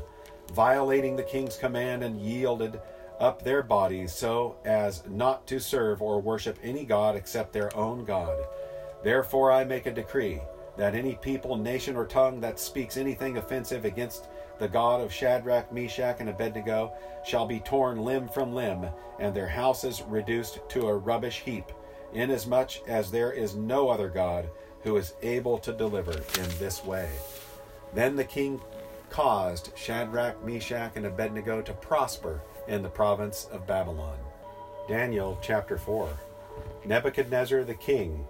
violating 0.54 1.16
the 1.16 1.24
king's 1.24 1.58
command 1.58 2.04
and 2.04 2.22
yielded 2.22 2.80
up 3.20 3.42
their 3.42 3.64
bodies 3.64 4.14
so 4.14 4.56
as 4.64 5.04
not 5.08 5.48
to 5.48 5.60
serve 5.60 6.02
or 6.02 6.22
worship 6.22 6.58
any 6.62 6.86
god 6.86 7.16
except 7.16 7.52
their 7.52 7.76
own 7.76 8.06
God. 8.06 8.38
Therefore 9.04 9.52
I 9.52 9.64
make 9.64 9.86
a 9.86 9.92
decree 9.92 10.42
that 10.78 10.96
any 10.96 11.16
people, 11.16 11.58
nation, 11.58 11.96
or 11.96 12.06
tongue 12.06 12.40
that 12.42 12.60
speaks 12.60 12.98
anything 12.98 13.38
offensive 13.38 13.84
against 13.84 14.28
the 14.60 14.68
God 14.68 15.02
of 15.02 15.14
Shadrach, 15.14 15.72
Meshach, 15.72 16.18
and 16.20 16.30
Abednego 16.30 16.94
shall 17.26 17.46
be 17.46 17.60
torn 17.60 18.04
limb 18.04 18.28
from 18.28 18.54
limb, 18.54 18.88
and 19.20 19.34
their 19.34 19.48
houses 19.48 20.04
reduced 20.08 20.60
to 20.70 20.88
a 20.88 20.98
rubbish 20.98 21.42
heap, 21.42 21.66
inasmuch 22.14 22.88
as 22.88 23.12
there 23.12 23.32
is 23.32 23.56
no 23.56 23.90
other 23.90 24.10
God 24.10 24.50
who 24.84 24.98
is 24.98 25.14
able 25.22 25.58
to 25.60 25.74
deliver 25.74 26.14
in 26.14 26.50
this 26.60 26.84
way. 26.86 27.10
Then 27.94 28.16
the 28.16 28.24
king 28.24 28.62
caused 29.10 29.72
Shadrach, 29.76 30.44
Meshach, 30.46 30.94
and 30.96 31.06
Abednego 31.06 31.62
to 31.62 31.74
prosper 31.74 32.42
in 32.68 32.82
the 32.82 32.90
province 32.90 33.48
of 33.52 33.68
Babylon. 33.68 34.18
Daniel 34.88 35.38
chapter 35.42 35.78
4. 35.78 36.10
Nebuchadnezzar 36.86 37.64
the 37.64 37.74
king, 37.74 38.26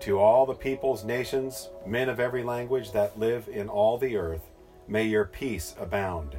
to 0.00 0.18
all 0.18 0.46
the 0.46 0.54
peoples, 0.54 1.04
nations, 1.04 1.68
men 1.86 2.08
of 2.08 2.18
every 2.18 2.42
language 2.42 2.92
that 2.92 3.18
live 3.18 3.48
in 3.48 3.68
all 3.68 3.98
the 3.98 4.16
earth, 4.16 4.50
may 4.88 5.04
your 5.04 5.24
peace 5.24 5.74
abound. 5.78 6.36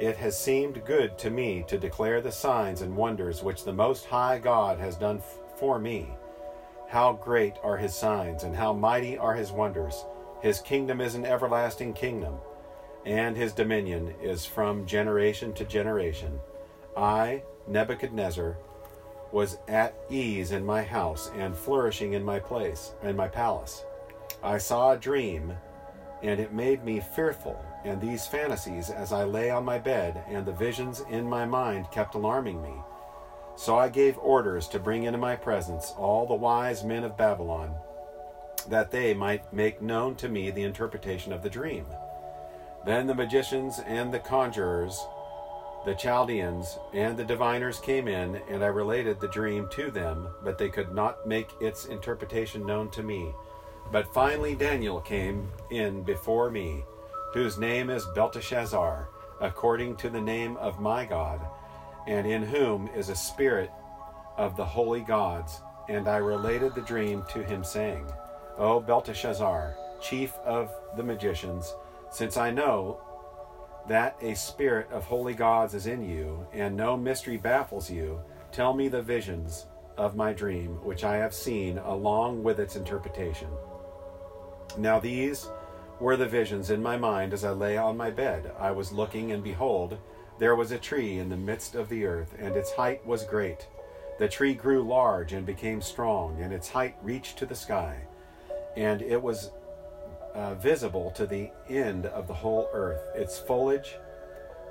It 0.00 0.16
has 0.16 0.38
seemed 0.38 0.84
good 0.84 1.18
to 1.18 1.30
me 1.30 1.64
to 1.68 1.78
declare 1.78 2.20
the 2.20 2.32
signs 2.32 2.82
and 2.82 2.96
wonders 2.96 3.42
which 3.42 3.64
the 3.64 3.72
Most 3.72 4.06
High 4.06 4.38
God 4.38 4.78
has 4.78 4.96
done 4.96 5.22
for 5.56 5.78
me. 5.78 6.08
How 6.88 7.12
great 7.12 7.54
are 7.62 7.76
his 7.76 7.94
signs, 7.94 8.42
and 8.42 8.54
how 8.54 8.72
mighty 8.72 9.16
are 9.16 9.34
his 9.34 9.52
wonders! 9.52 10.04
His 10.42 10.60
kingdom 10.60 11.00
is 11.00 11.14
an 11.14 11.24
everlasting 11.24 11.94
kingdom 11.94 12.36
and 13.06 13.36
his 13.36 13.52
dominion 13.52 14.14
is 14.22 14.44
from 14.44 14.86
generation 14.86 15.52
to 15.54 15.64
generation. 15.64 16.40
I, 16.96 17.42
Nebuchadnezzar, 17.68 18.56
was 19.32 19.58
at 19.68 19.94
ease 20.10 20.52
in 20.52 20.64
my 20.64 20.82
house 20.82 21.30
and 21.36 21.56
flourishing 21.56 22.12
in 22.12 22.24
my 22.24 22.38
place, 22.38 22.92
in 23.02 23.16
my 23.16 23.28
palace. 23.28 23.84
I 24.42 24.58
saw 24.58 24.92
a 24.92 24.98
dream, 24.98 25.54
and 26.24 26.40
it 26.40 26.54
made 26.54 26.82
me 26.82 27.00
fearful, 27.00 27.62
and 27.84 28.00
these 28.00 28.26
fantasies 28.26 28.88
as 28.88 29.12
I 29.12 29.24
lay 29.24 29.50
on 29.50 29.64
my 29.64 29.78
bed, 29.78 30.24
and 30.26 30.46
the 30.46 30.52
visions 30.52 31.02
in 31.10 31.28
my 31.28 31.44
mind 31.44 31.90
kept 31.90 32.14
alarming 32.14 32.62
me. 32.62 32.72
So 33.56 33.76
I 33.76 33.90
gave 33.90 34.16
orders 34.18 34.66
to 34.68 34.78
bring 34.78 35.04
into 35.04 35.18
my 35.18 35.36
presence 35.36 35.92
all 35.98 36.26
the 36.26 36.34
wise 36.34 36.82
men 36.82 37.04
of 37.04 37.18
Babylon, 37.18 37.74
that 38.68 38.90
they 38.90 39.12
might 39.12 39.52
make 39.52 39.82
known 39.82 40.16
to 40.16 40.28
me 40.30 40.50
the 40.50 40.62
interpretation 40.62 41.30
of 41.30 41.42
the 41.42 41.50
dream. 41.50 41.84
Then 42.86 43.06
the 43.06 43.14
magicians 43.14 43.80
and 43.86 44.12
the 44.12 44.18
conjurers, 44.18 45.06
the 45.84 45.94
Chaldeans 45.94 46.78
and 46.94 47.18
the 47.18 47.24
diviners 47.24 47.78
came 47.80 48.08
in, 48.08 48.40
and 48.48 48.64
I 48.64 48.68
related 48.68 49.20
the 49.20 49.28
dream 49.28 49.68
to 49.72 49.90
them, 49.90 50.28
but 50.42 50.56
they 50.56 50.70
could 50.70 50.94
not 50.94 51.28
make 51.28 51.50
its 51.60 51.84
interpretation 51.84 52.64
known 52.64 52.90
to 52.92 53.02
me. 53.02 53.30
But 53.92 54.12
finally 54.12 54.54
Daniel 54.54 55.00
came 55.00 55.48
in 55.70 56.02
before 56.02 56.50
me, 56.50 56.84
whose 57.32 57.58
name 57.58 57.90
is 57.90 58.06
Belteshazzar, 58.14 59.08
according 59.40 59.96
to 59.96 60.10
the 60.10 60.20
name 60.20 60.56
of 60.56 60.80
my 60.80 61.04
God, 61.04 61.40
and 62.06 62.26
in 62.26 62.42
whom 62.42 62.88
is 62.88 63.08
a 63.08 63.16
spirit 63.16 63.70
of 64.36 64.56
the 64.56 64.64
holy 64.64 65.00
gods. 65.00 65.60
And 65.88 66.08
I 66.08 66.16
related 66.16 66.74
the 66.74 66.80
dream 66.80 67.24
to 67.30 67.42
him, 67.42 67.62
saying, 67.62 68.06
O 68.56 68.80
Belteshazzar, 68.80 69.76
chief 70.00 70.32
of 70.44 70.70
the 70.96 71.02
magicians, 71.02 71.74
since 72.10 72.36
I 72.36 72.50
know 72.50 73.00
that 73.88 74.16
a 74.22 74.34
spirit 74.34 74.90
of 74.90 75.04
holy 75.04 75.34
gods 75.34 75.74
is 75.74 75.86
in 75.86 76.08
you, 76.08 76.46
and 76.52 76.76
no 76.76 76.96
mystery 76.96 77.36
baffles 77.36 77.90
you, 77.90 78.20
tell 78.50 78.72
me 78.72 78.88
the 78.88 79.02
visions 79.02 79.66
of 79.96 80.16
my 80.16 80.32
dream, 80.32 80.82
which 80.82 81.04
I 81.04 81.16
have 81.16 81.34
seen, 81.34 81.78
along 81.78 82.42
with 82.42 82.58
its 82.58 82.76
interpretation. 82.76 83.48
Now 84.76 84.98
these 84.98 85.48
were 86.00 86.16
the 86.16 86.26
visions 86.26 86.70
in 86.70 86.82
my 86.82 86.96
mind 86.96 87.32
as 87.32 87.44
I 87.44 87.50
lay 87.50 87.76
on 87.76 87.96
my 87.96 88.10
bed. 88.10 88.52
I 88.58 88.70
was 88.72 88.92
looking, 88.92 89.32
and 89.32 89.42
behold, 89.42 89.98
there 90.38 90.56
was 90.56 90.72
a 90.72 90.78
tree 90.78 91.18
in 91.18 91.28
the 91.28 91.36
midst 91.36 91.74
of 91.74 91.88
the 91.88 92.04
earth, 92.04 92.34
and 92.38 92.56
its 92.56 92.72
height 92.72 93.06
was 93.06 93.24
great. 93.24 93.68
The 94.18 94.28
tree 94.28 94.54
grew 94.54 94.82
large 94.82 95.32
and 95.32 95.46
became 95.46 95.80
strong, 95.80 96.40
and 96.40 96.52
its 96.52 96.68
height 96.68 96.96
reached 97.02 97.38
to 97.38 97.46
the 97.46 97.54
sky. 97.54 97.96
And 98.76 99.02
it 99.02 99.22
was 99.22 99.50
uh, 100.34 100.54
visible 100.54 101.12
to 101.12 101.26
the 101.26 101.50
end 101.68 102.06
of 102.06 102.26
the 102.26 102.34
whole 102.34 102.68
earth. 102.72 103.02
Its 103.14 103.38
foliage 103.38 103.96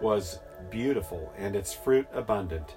was 0.01 0.39
beautiful 0.69 1.31
and 1.37 1.55
its 1.55 1.73
fruit 1.73 2.07
abundant, 2.13 2.75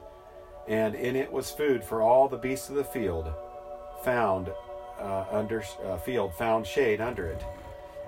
and 0.69 0.95
in 0.95 1.17
it 1.17 1.33
was 1.33 1.51
food 1.51 1.85
for 1.85 2.03
all 2.03 2.29
the 2.29 2.37
beasts 2.37 2.69
of 2.69 2.77
the 2.77 2.85
field 2.85 3.33
found 4.03 4.51
uh, 5.01 5.25
under 5.31 5.63
uh, 5.85 5.97
field 5.99 6.35
found 6.35 6.67
shade 6.67 7.01
under 7.01 7.27
it, 7.27 7.43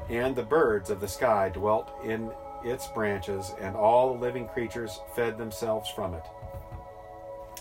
and 0.09 0.35
the 0.35 0.42
birds 0.42 0.90
of 0.90 1.01
the 1.01 1.09
sky 1.09 1.48
dwelt 1.48 1.90
in 2.05 2.31
its 2.64 2.87
branches, 2.88 3.53
and 3.61 3.77
all 3.77 4.12
the 4.12 4.20
living 4.20 4.48
creatures 4.48 5.01
fed 5.14 5.38
themselves 5.38 5.88
from 5.90 6.14
it. 6.14 6.24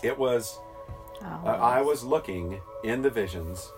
It 0.02 0.18
was. 0.18 0.58
Oh, 1.20 1.42
uh, 1.46 1.58
I 1.60 1.80
was 1.80 2.04
looking 2.04 2.60
in 2.84 3.02
the 3.02 3.10
visions 3.10 3.72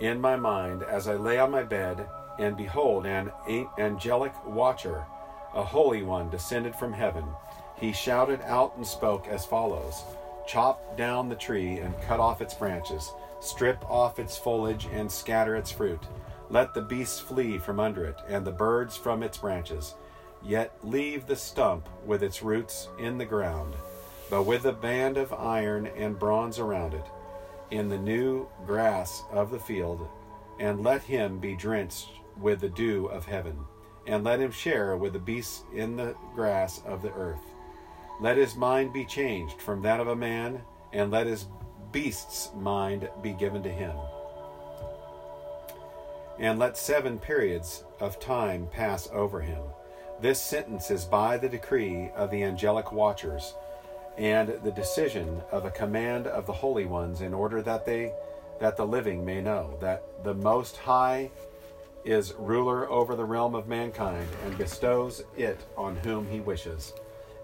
in 0.00 0.20
my 0.20 0.36
mind 0.36 0.84
as 0.84 1.08
I 1.08 1.14
lay 1.14 1.38
on 1.38 1.50
my 1.50 1.64
bed 1.64 2.06
and 2.38 2.56
behold, 2.56 3.06
an 3.06 3.32
angelic 3.78 4.32
watcher, 4.44 5.04
a 5.54 5.62
holy 5.62 6.02
one, 6.02 6.28
descended 6.28 6.74
from 6.76 6.92
heaven. 6.92 7.24
He 7.76 7.92
shouted 7.92 8.40
out 8.42 8.76
and 8.76 8.86
spoke 8.86 9.26
as 9.28 9.46
follows 9.46 10.02
Chop 10.46 10.96
down 10.96 11.28
the 11.28 11.34
tree 11.34 11.78
and 11.78 12.00
cut 12.02 12.20
off 12.20 12.40
its 12.40 12.54
branches, 12.54 13.12
strip 13.46 13.84
off 13.88 14.18
its 14.18 14.36
foliage 14.36 14.86
and 14.92 15.10
scatter 15.10 15.56
its 15.56 15.70
fruit. 15.70 16.00
Let 16.50 16.74
the 16.74 16.82
beasts 16.82 17.18
flee 17.18 17.58
from 17.58 17.80
under 17.80 18.04
it, 18.04 18.18
and 18.28 18.44
the 18.44 18.52
birds 18.52 18.96
from 18.96 19.22
its 19.22 19.38
branches. 19.38 19.94
Yet 20.42 20.78
leave 20.82 21.26
the 21.26 21.36
stump 21.36 21.88
with 22.04 22.22
its 22.22 22.42
roots 22.42 22.88
in 22.98 23.18
the 23.18 23.24
ground, 23.24 23.74
but 24.30 24.44
with 24.44 24.64
a 24.64 24.72
band 24.72 25.16
of 25.16 25.32
iron 25.32 25.86
and 25.86 26.18
bronze 26.18 26.58
around 26.58 26.94
it, 26.94 27.06
in 27.70 27.88
the 27.88 27.98
new 27.98 28.46
grass 28.64 29.22
of 29.32 29.50
the 29.50 29.58
field, 29.58 30.06
and 30.60 30.84
let 30.84 31.02
him 31.02 31.38
be 31.38 31.56
drenched 31.56 32.10
with 32.40 32.60
the 32.60 32.68
dew 32.68 33.06
of 33.06 33.26
heaven, 33.26 33.58
and 34.06 34.22
let 34.22 34.40
him 34.40 34.52
share 34.52 34.96
with 34.96 35.14
the 35.14 35.18
beasts 35.18 35.64
in 35.74 35.96
the 35.96 36.14
grass 36.34 36.80
of 36.86 37.02
the 37.02 37.12
earth. 37.14 37.42
Let 38.20 38.36
his 38.36 38.54
mind 38.54 38.92
be 38.92 39.04
changed 39.04 39.60
from 39.60 39.82
that 39.82 40.00
of 40.00 40.08
a 40.08 40.16
man, 40.16 40.62
and 40.92 41.10
let 41.10 41.26
his 41.26 41.46
beast's 41.96 42.50
mind 42.54 43.08
be 43.22 43.32
given 43.32 43.62
to 43.62 43.70
him. 43.70 43.96
And 46.38 46.58
let 46.58 46.76
seven 46.76 47.18
periods 47.18 47.84
of 48.00 48.20
time 48.20 48.68
pass 48.70 49.08
over 49.14 49.40
him. 49.40 49.62
This 50.20 50.38
sentence 50.38 50.90
is 50.90 51.06
by 51.06 51.38
the 51.38 51.48
decree 51.48 52.10
of 52.14 52.30
the 52.30 52.42
angelic 52.42 52.92
watchers. 52.92 53.54
and 54.18 54.48
the 54.62 54.72
decision 54.72 55.42
of 55.50 55.64
a 55.64 55.70
command 55.70 56.26
of 56.26 56.46
the 56.46 56.52
holy 56.52 56.84
ones 56.86 57.20
in 57.22 57.32
order 57.34 57.60
that 57.62 57.84
they 57.86 58.12
that 58.60 58.76
the 58.76 58.86
living 58.86 59.24
may 59.24 59.40
know 59.42 59.76
that 59.80 60.02
the 60.24 60.32
most 60.32 60.76
high 60.78 61.30
is 62.04 62.32
ruler 62.38 62.90
over 62.90 63.14
the 63.14 63.24
realm 63.24 63.54
of 63.54 63.68
mankind 63.68 64.26
and 64.44 64.56
bestows 64.56 65.22
it 65.36 65.60
on 65.76 65.96
whom 65.96 66.26
he 66.28 66.40
wishes 66.40 66.94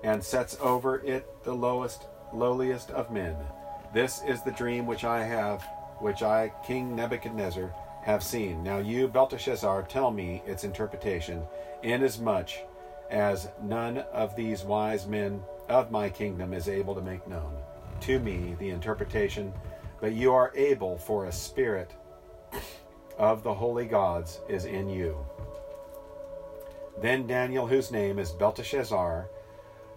and 0.03 0.25
sets 0.25 0.57
over 0.63 1.01
it 1.05 1.27
the 1.45 1.55
lowest 1.55 2.07
lowliest 2.33 2.91
of 2.93 3.11
men 3.11 3.37
this 3.93 4.23
is 4.25 4.43
the 4.43 4.51
dream 4.53 4.87
which 4.87 5.05
i 5.05 5.23
have 5.23 5.63
which 5.99 6.23
i 6.23 6.53
king 6.65 6.95
nebuchadnezzar 6.95 7.75
have 8.03 8.23
seen 8.23 8.63
now 8.63 8.79
you 8.79 9.09
belteshazzar 9.09 9.83
tell 9.83 10.11
me 10.11 10.43
its 10.47 10.65
interpretation 10.65 11.43
inasmuch 11.83 12.51
as 13.11 13.49
none 13.63 13.99
of 14.13 14.35
these 14.35 14.65
wise 14.65 15.07
men 15.07 15.43
of 15.69 15.91
my 15.91 16.09
kingdom 16.09 16.53
is 16.53 16.69
able 16.69 16.95
to 16.95 17.03
make 17.03 17.27
known 17.29 17.53
to 18.03 18.19
me 18.19 18.57
the 18.59 18.71
interpretation, 18.71 19.53
but 20.01 20.13
you 20.13 20.33
are 20.33 20.53
able, 20.57 20.99
for 20.99 21.27
a 21.27 21.33
spirit 21.33 21.93
of 23.17 23.43
the 23.45 23.55
holy 23.55 23.87
gods 23.87 24.41
is 24.49 24.65
in 24.65 24.89
you. 24.89 25.17
Then 27.01 27.27
Daniel, 27.27 27.67
whose 27.67 27.93
name 27.93 28.19
is 28.19 28.33
Belteshazzar, 28.33 29.29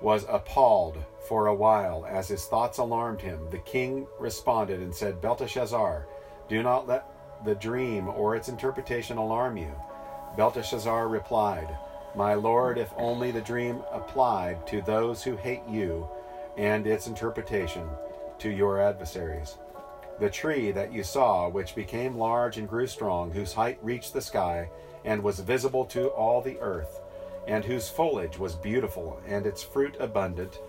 was 0.06 0.24
appalled 0.30 1.04
for 1.28 1.48
a 1.48 1.56
while 1.56 2.06
as 2.08 2.28
his 2.28 2.46
thoughts 2.46 2.78
alarmed 2.78 3.20
him. 3.20 3.39
The 3.50 3.58
king 3.58 4.06
responded 4.20 4.80
and 4.80 4.94
said, 4.94 5.20
Belteshazzar, 5.20 6.08
do 6.48 6.62
not 6.62 6.86
let 6.86 7.08
the 7.44 7.56
dream 7.56 8.08
or 8.10 8.36
its 8.36 8.48
interpretation 8.48 9.18
alarm 9.18 9.58
you. 9.58 9.74
Belteshazzar 10.38 11.08
replied, 11.08 11.76
my 12.15 12.36
Lord, 12.36 12.78
if 12.78 12.94
only 12.98 13.32
the 13.32 13.41
dream 13.41 13.82
applied 13.91 14.68
to 14.68 14.84
those 14.84 15.24
who 15.24 15.38
hate 15.38 15.68
you, 15.68 16.08
and 16.56 16.86
its 16.86 17.08
interpretation 17.08 17.89
to 18.38 18.52
your 18.52 18.80
adversaries. 18.80 19.58
The 20.20 20.30
tree 20.30 20.72
that 20.72 20.94
you 20.94 21.04
saw, 21.04 21.50
which 21.50 21.74
became 21.74 22.15
large 22.15 22.60
and 22.60 22.70
grew 22.70 22.86
strong, 22.86 23.32
whose 23.32 23.54
height 23.54 23.80
reached 23.82 24.13
the 24.13 24.22
sky, 24.22 24.70
and 25.04 25.24
was 25.24 25.39
visible 25.39 25.84
to 25.86 26.10
all 26.10 26.44
the 26.44 26.60
earth, 26.60 27.02
and 27.48 27.64
whose 27.64 27.90
foliage 27.90 28.38
was 28.38 28.56
beautiful, 28.56 29.22
and 29.28 29.46
its 29.46 29.64
fruit 29.64 29.96
abundant, 30.00 30.60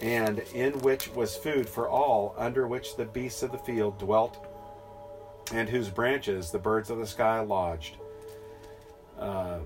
and 0.00 0.40
in 0.54 0.72
which 0.80 1.12
was 1.14 1.36
food 1.36 1.68
for 1.68 1.88
all, 1.88 2.34
under 2.38 2.66
which 2.66 2.96
the 2.96 3.04
beasts 3.04 3.42
of 3.42 3.52
the 3.52 3.58
field 3.58 3.98
dwelt, 3.98 4.46
and 5.52 5.68
whose 5.68 5.88
branches 5.88 6.50
the 6.50 6.58
birds 6.58 6.90
of 6.90 6.98
the 6.98 7.06
sky 7.06 7.40
lodged. 7.40 7.96
Uh, 9.18 9.58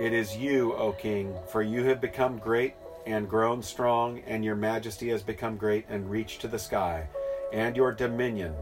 it 0.00 0.12
is 0.12 0.36
you, 0.36 0.74
O 0.74 0.92
king, 0.92 1.34
for 1.48 1.62
you 1.62 1.84
have 1.84 2.00
become 2.00 2.38
great 2.38 2.74
and 3.06 3.28
grown 3.28 3.62
strong, 3.62 4.20
and 4.26 4.44
your 4.44 4.56
majesty 4.56 5.08
has 5.10 5.22
become 5.22 5.56
great 5.56 5.84
and 5.88 6.10
reached 6.10 6.40
to 6.40 6.48
the 6.48 6.58
sky, 6.58 7.06
and 7.52 7.76
your 7.76 7.92
dominion 7.92 8.54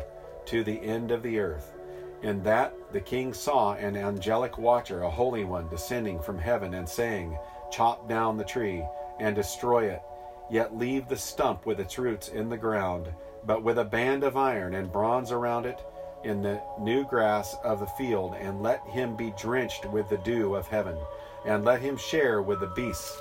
to 0.46 0.64
the 0.64 0.80
end 0.82 1.10
of 1.10 1.22
the 1.22 1.38
earth. 1.38 1.77
In 2.22 2.42
that 2.42 2.74
the 2.92 3.00
king 3.00 3.32
saw 3.32 3.74
an 3.74 3.96
angelic 3.96 4.58
watcher, 4.58 5.02
a 5.02 5.10
holy 5.10 5.44
one, 5.44 5.68
descending 5.68 6.20
from 6.20 6.38
heaven 6.38 6.74
and 6.74 6.88
saying, 6.88 7.38
Chop 7.70 8.08
down 8.08 8.36
the 8.36 8.44
tree 8.44 8.84
and 9.20 9.36
destroy 9.36 9.84
it, 9.90 10.02
yet 10.50 10.76
leave 10.76 11.08
the 11.08 11.16
stump 11.16 11.66
with 11.66 11.80
its 11.80 11.98
roots 11.98 12.28
in 12.28 12.48
the 12.48 12.56
ground, 12.56 13.12
but 13.44 13.62
with 13.62 13.78
a 13.78 13.84
band 13.84 14.24
of 14.24 14.36
iron 14.36 14.74
and 14.74 14.92
bronze 14.92 15.30
around 15.30 15.66
it 15.66 15.84
in 16.24 16.42
the 16.42 16.60
new 16.80 17.04
grass 17.04 17.56
of 17.62 17.78
the 17.80 17.86
field, 17.86 18.34
and 18.40 18.62
let 18.62 18.82
him 18.88 19.14
be 19.14 19.32
drenched 19.38 19.86
with 19.86 20.08
the 20.08 20.18
dew 20.18 20.54
of 20.54 20.66
heaven 20.66 20.96
and 21.44 21.64
let 21.64 21.80
him 21.80 21.96
share 21.96 22.42
with 22.42 22.60
the 22.60 22.66
beasts 22.66 23.16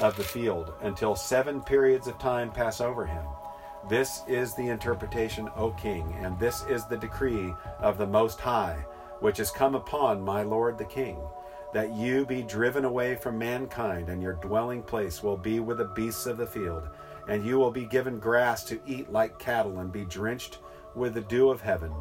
of 0.00 0.16
the 0.16 0.24
field 0.24 0.72
until 0.82 1.14
seven 1.14 1.60
periods 1.60 2.06
of 2.06 2.18
time 2.18 2.50
pass 2.50 2.80
over 2.80 3.04
him. 3.04 3.24
This 3.88 4.22
is 4.28 4.54
the 4.54 4.68
interpretation, 4.68 5.50
O 5.56 5.72
king, 5.72 6.14
and 6.20 6.38
this 6.38 6.64
is 6.68 6.86
the 6.86 6.96
decree 6.96 7.52
of 7.80 7.98
the 7.98 8.06
Most 8.06 8.38
High, 8.38 8.84
which 9.18 9.38
has 9.38 9.50
come 9.50 9.74
upon 9.74 10.22
my 10.22 10.42
lord 10.42 10.78
the 10.78 10.84
king, 10.84 11.18
that 11.74 11.92
you 11.92 12.24
be 12.24 12.42
driven 12.42 12.84
away 12.84 13.16
from 13.16 13.38
mankind, 13.38 14.08
and 14.08 14.22
your 14.22 14.34
dwelling 14.34 14.84
place 14.84 15.20
will 15.20 15.36
be 15.36 15.58
with 15.58 15.78
the 15.78 15.86
beasts 15.96 16.26
of 16.26 16.36
the 16.36 16.46
field, 16.46 16.90
and 17.28 17.44
you 17.44 17.58
will 17.58 17.72
be 17.72 17.84
given 17.84 18.20
grass 18.20 18.62
to 18.64 18.80
eat 18.86 19.10
like 19.10 19.40
cattle, 19.40 19.80
and 19.80 19.90
be 19.90 20.04
drenched 20.04 20.58
with 20.94 21.14
the 21.14 21.20
dew 21.22 21.50
of 21.50 21.60
heaven. 21.60 21.92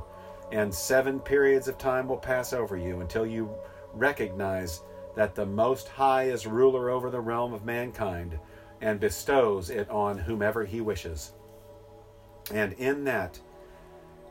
And 0.52 0.72
seven 0.72 1.20
periods 1.20 1.68
of 1.68 1.80
time 1.80 2.08
will 2.08 2.18
pass 2.18 2.54
over 2.54 2.78
you 2.78 3.02
until 3.02 3.26
you 3.26 3.50
recognize 3.94 4.82
that 5.16 5.34
the 5.34 5.48
Most 5.48 5.88
High 5.88 6.26
is 6.26 6.46
ruler 6.46 6.92
over 6.92 7.10
the 7.10 7.20
realm 7.20 7.54
of 7.54 7.66
mankind 7.66 8.38
and 8.82 9.00
bestows 9.00 9.72
it 9.72 9.90
on 9.90 10.20
whomever 10.20 10.64
he 10.64 10.80
wishes. 10.80 11.34
And 12.54 12.74
in 12.74 13.04
that 13.06 13.40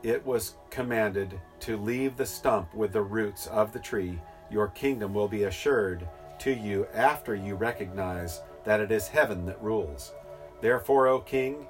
it 0.03 0.25
was 0.25 0.55
commanded 0.70 1.38
to 1.61 1.77
leave 1.77 2.16
the 2.16 2.27
stump 2.27 2.75
with 2.75 2.92
the 2.92 3.03
roots 3.03 3.46
of 3.49 3.73
the 3.73 3.79
tree, 3.79 4.18
your 4.51 4.68
kingdom 4.68 5.14
will 5.14 5.29
be 5.29 5.44
assured 5.44 6.09
to 6.40 6.53
you 6.53 6.87
after 6.94 7.35
you 7.35 7.55
recognize 7.55 8.40
that 8.64 8.81
it 8.81 8.90
is 8.90 9.09
heaven 9.09 9.44
that 9.46 9.62
rules. 9.62 10.12
Therefore, 10.61 11.07
O 11.07 11.20
king, 11.20 11.66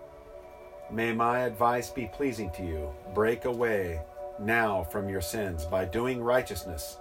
may 0.91 1.13
my 1.13 1.41
advice 1.41 1.91
be 1.91 2.11
pleasing 2.13 2.51
to 2.53 2.63
you. 2.65 2.91
Break 3.15 3.45
away 3.45 4.01
now 4.39 4.85
from 4.85 5.09
your 5.09 5.21
sins 5.21 5.65
by 5.65 5.85
doing 5.85 6.23
righteousness 6.23 6.99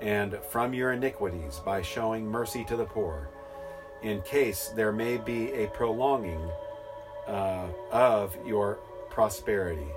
and 0.00 0.38
from 0.50 0.74
your 0.74 0.92
iniquities 0.92 1.60
by 1.64 1.82
showing 1.82 2.26
mercy 2.26 2.64
to 2.64 2.76
the 2.76 2.84
poor, 2.84 3.28
in 4.02 4.22
case 4.22 4.72
there 4.74 4.92
may 4.92 5.18
be 5.18 5.52
a 5.52 5.68
prolonging 5.68 6.50
uh, 7.26 7.66
of 7.90 8.36
your 8.46 8.78
prosperity. 9.10 9.88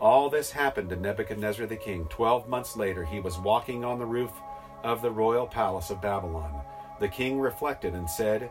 All 0.00 0.28
this 0.28 0.50
happened 0.50 0.90
to 0.90 0.96
Nebuchadnezzar 0.96 1.66
the 1.66 1.76
king. 1.76 2.06
Twelve 2.06 2.48
months 2.48 2.76
later, 2.76 3.04
he 3.04 3.20
was 3.20 3.38
walking 3.38 3.84
on 3.84 3.98
the 3.98 4.06
roof 4.06 4.30
of 4.82 5.00
the 5.00 5.10
royal 5.10 5.46
palace 5.46 5.90
of 5.90 6.02
Babylon. 6.02 6.60
The 7.00 7.08
king 7.08 7.40
reflected 7.40 7.94
and 7.94 8.08
said, 8.08 8.50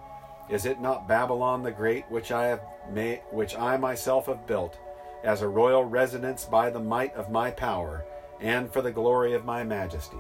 Is 0.50 0.66
it 0.66 0.82
not 0.82 1.08
Babylon 1.08 1.64
the 1.64 1.72
great, 1.72 2.06
which 2.10 2.32
I 2.32 2.48
have 2.48 2.62
made, 2.92 3.22
which 3.32 3.56
I 3.56 3.78
myself 3.78 4.26
have 4.26 4.48
built, 4.48 4.78
as 5.24 5.42
a 5.42 5.48
royal 5.48 5.86
residence 5.86 6.46
by 6.46 6.70
the 6.70 6.80
might 6.80 7.14
of 7.16 7.32
my 7.32 7.52
power, 7.52 8.06
and 8.40 8.72
for 8.72 8.82
the 8.82 8.92
glory 8.92 9.34
of 9.34 9.46
my 9.46 9.64
majesty? 9.64 10.18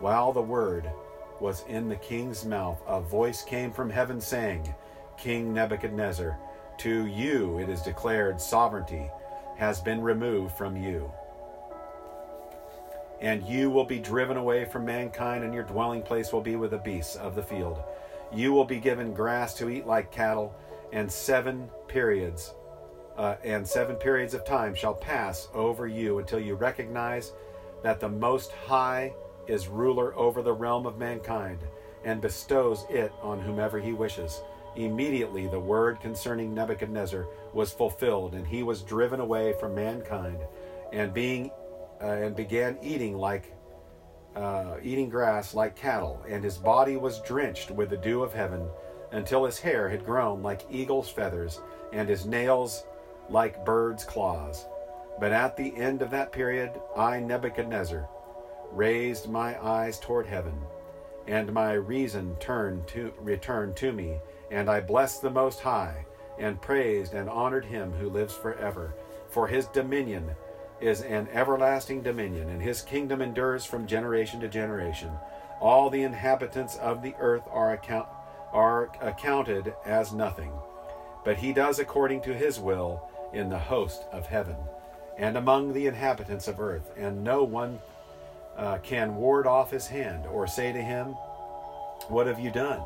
While 0.00 0.32
the 0.32 0.42
word 0.42 0.90
was 1.40 1.64
in 1.68 1.88
the 1.88 1.96
king's 1.96 2.44
mouth, 2.44 2.80
a 2.86 3.00
voice 3.00 3.42
came 3.42 3.72
from 3.72 3.90
heaven 3.90 4.20
saying, 4.20 4.74
King 5.16 5.52
Nebuchadnezzar, 5.52 6.38
to 6.78 7.06
you 7.06 7.58
it 7.58 7.68
is 7.68 7.82
declared 7.82 8.40
sovereignty 8.40 9.10
has 9.56 9.80
been 9.80 10.00
removed 10.00 10.56
from 10.56 10.76
you. 10.76 11.12
And 13.20 13.42
you 13.44 13.70
will 13.70 13.84
be 13.84 13.98
driven 13.98 14.36
away 14.36 14.64
from 14.64 14.84
mankind, 14.84 15.42
and 15.42 15.52
your 15.52 15.64
dwelling 15.64 16.02
place 16.02 16.32
will 16.32 16.40
be 16.40 16.54
with 16.54 16.70
the 16.70 16.78
beasts 16.78 17.16
of 17.16 17.34
the 17.34 17.42
field. 17.42 17.82
You 18.32 18.52
will 18.52 18.64
be 18.64 18.78
given 18.78 19.12
grass 19.12 19.54
to 19.54 19.68
eat 19.68 19.86
like 19.86 20.12
cattle, 20.12 20.54
and 20.92 21.10
seven 21.10 21.68
periods, 21.88 22.54
uh, 23.16 23.34
and 23.42 23.66
seven 23.66 23.96
periods 23.96 24.34
of 24.34 24.44
time 24.44 24.74
shall 24.74 24.94
pass 24.94 25.48
over 25.52 25.88
you 25.88 26.18
until 26.18 26.38
you 26.38 26.54
recognize 26.54 27.32
that 27.82 27.98
the 27.98 28.08
Most 28.08 28.52
High 28.52 29.12
is 29.48 29.66
ruler 29.66 30.14
over 30.16 30.42
the 30.42 30.52
realm 30.52 30.86
of 30.86 30.98
mankind 30.98 31.58
and 32.04 32.20
bestows 32.20 32.86
it 32.88 33.12
on 33.22 33.40
whomever 33.40 33.80
he 33.80 33.92
wishes. 33.92 34.42
Immediately 34.78 35.48
the 35.48 35.58
word 35.58 36.00
concerning 36.00 36.54
Nebuchadnezzar 36.54 37.26
was 37.52 37.72
fulfilled, 37.72 38.34
and 38.34 38.46
he 38.46 38.62
was 38.62 38.82
driven 38.82 39.18
away 39.18 39.52
from 39.58 39.74
mankind, 39.74 40.38
and 40.92 41.12
being 41.12 41.50
uh, 42.00 42.06
and 42.06 42.36
began 42.36 42.78
eating 42.80 43.18
like 43.18 43.52
uh, 44.36 44.76
eating 44.80 45.08
grass 45.08 45.52
like 45.52 45.74
cattle, 45.74 46.24
and 46.28 46.44
his 46.44 46.58
body 46.58 46.96
was 46.96 47.20
drenched 47.22 47.72
with 47.72 47.90
the 47.90 47.96
dew 47.96 48.22
of 48.22 48.32
heaven, 48.32 48.68
until 49.10 49.44
his 49.44 49.58
hair 49.58 49.88
had 49.88 50.04
grown 50.04 50.44
like 50.44 50.62
eagle's 50.70 51.08
feathers, 51.08 51.60
and 51.92 52.08
his 52.08 52.24
nails 52.24 52.84
like 53.28 53.64
birds' 53.64 54.04
claws. 54.04 54.66
But 55.18 55.32
at 55.32 55.56
the 55.56 55.74
end 55.76 56.02
of 56.02 56.10
that 56.12 56.30
period, 56.30 56.70
I, 56.96 57.18
Nebuchadnezzar, 57.18 58.08
raised 58.70 59.28
my 59.28 59.60
eyes 59.60 59.98
toward 59.98 60.26
heaven, 60.26 60.54
and 61.26 61.52
my 61.52 61.72
reason 61.72 62.36
turned 62.36 62.86
to 62.88 63.12
returned 63.18 63.74
to 63.78 63.90
me, 63.92 64.20
and 64.50 64.70
I 64.70 64.80
blessed 64.80 65.22
the 65.22 65.30
Most 65.30 65.60
High, 65.60 66.06
and 66.38 66.60
praised 66.60 67.14
and 67.14 67.28
honored 67.28 67.64
him 67.64 67.92
who 67.92 68.08
lives 68.08 68.34
forever. 68.34 68.94
For 69.28 69.46
his 69.46 69.66
dominion 69.66 70.30
is 70.80 71.02
an 71.02 71.28
everlasting 71.32 72.02
dominion, 72.02 72.48
and 72.48 72.62
his 72.62 72.82
kingdom 72.82 73.20
endures 73.20 73.64
from 73.64 73.86
generation 73.86 74.40
to 74.40 74.48
generation. 74.48 75.10
All 75.60 75.90
the 75.90 76.02
inhabitants 76.02 76.76
of 76.76 77.02
the 77.02 77.14
earth 77.18 77.42
are 77.50 77.72
account 77.72 78.08
are 78.52 78.90
accounted 79.02 79.74
as 79.84 80.12
nothing. 80.12 80.52
But 81.24 81.36
he 81.36 81.52
does 81.52 81.78
according 81.78 82.22
to 82.22 82.34
his 82.34 82.58
will 82.58 83.02
in 83.34 83.50
the 83.50 83.58
host 83.58 84.04
of 84.10 84.26
heaven, 84.26 84.56
and 85.18 85.36
among 85.36 85.74
the 85.74 85.86
inhabitants 85.86 86.48
of 86.48 86.60
earth, 86.60 86.90
and 86.96 87.22
no 87.22 87.44
one 87.44 87.78
uh, 88.56 88.78
can 88.78 89.16
ward 89.16 89.46
off 89.46 89.70
his 89.70 89.86
hand 89.86 90.26
or 90.26 90.46
say 90.46 90.72
to 90.72 90.80
him, 90.80 91.08
What 92.08 92.26
have 92.26 92.40
you 92.40 92.50
done? 92.50 92.80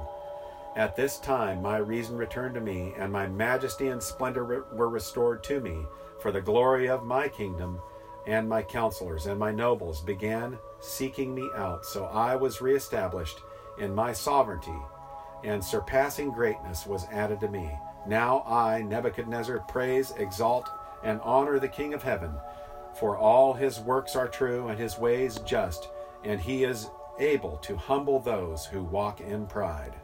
At 0.74 0.96
this 0.96 1.18
time 1.18 1.60
my 1.60 1.76
reason 1.76 2.16
returned 2.16 2.54
to 2.54 2.60
me, 2.60 2.94
and 2.96 3.12
my 3.12 3.26
majesty 3.26 3.88
and 3.88 4.02
splendor 4.02 4.64
were 4.72 4.88
restored 4.88 5.42
to 5.44 5.60
me, 5.60 5.86
for 6.20 6.32
the 6.32 6.40
glory 6.40 6.88
of 6.88 7.04
my 7.04 7.28
kingdom, 7.28 7.80
and 8.26 8.48
my 8.48 8.62
counselors 8.62 9.26
and 9.26 9.38
my 9.38 9.52
nobles 9.52 10.00
began 10.00 10.58
seeking 10.80 11.34
me 11.34 11.46
out. 11.56 11.84
So 11.84 12.06
I 12.06 12.36
was 12.36 12.62
reestablished 12.62 13.40
in 13.78 13.94
my 13.94 14.12
sovereignty, 14.12 14.78
and 15.44 15.62
surpassing 15.62 16.30
greatness 16.30 16.86
was 16.86 17.06
added 17.10 17.40
to 17.40 17.48
me. 17.48 17.70
Now 18.06 18.42
I, 18.46 18.82
Nebuchadnezzar, 18.82 19.58
praise, 19.68 20.12
exalt, 20.16 20.70
and 21.04 21.20
honor 21.22 21.58
the 21.58 21.68
King 21.68 21.94
of 21.94 22.02
heaven, 22.02 22.32
for 22.94 23.18
all 23.18 23.52
his 23.52 23.80
works 23.80 24.16
are 24.16 24.28
true 24.28 24.68
and 24.68 24.78
his 24.78 24.98
ways 24.98 25.38
just, 25.40 25.90
and 26.24 26.40
he 26.40 26.64
is 26.64 26.88
able 27.18 27.56
to 27.58 27.76
humble 27.76 28.20
those 28.20 28.64
who 28.64 28.82
walk 28.82 29.20
in 29.20 29.46
pride. 29.46 29.94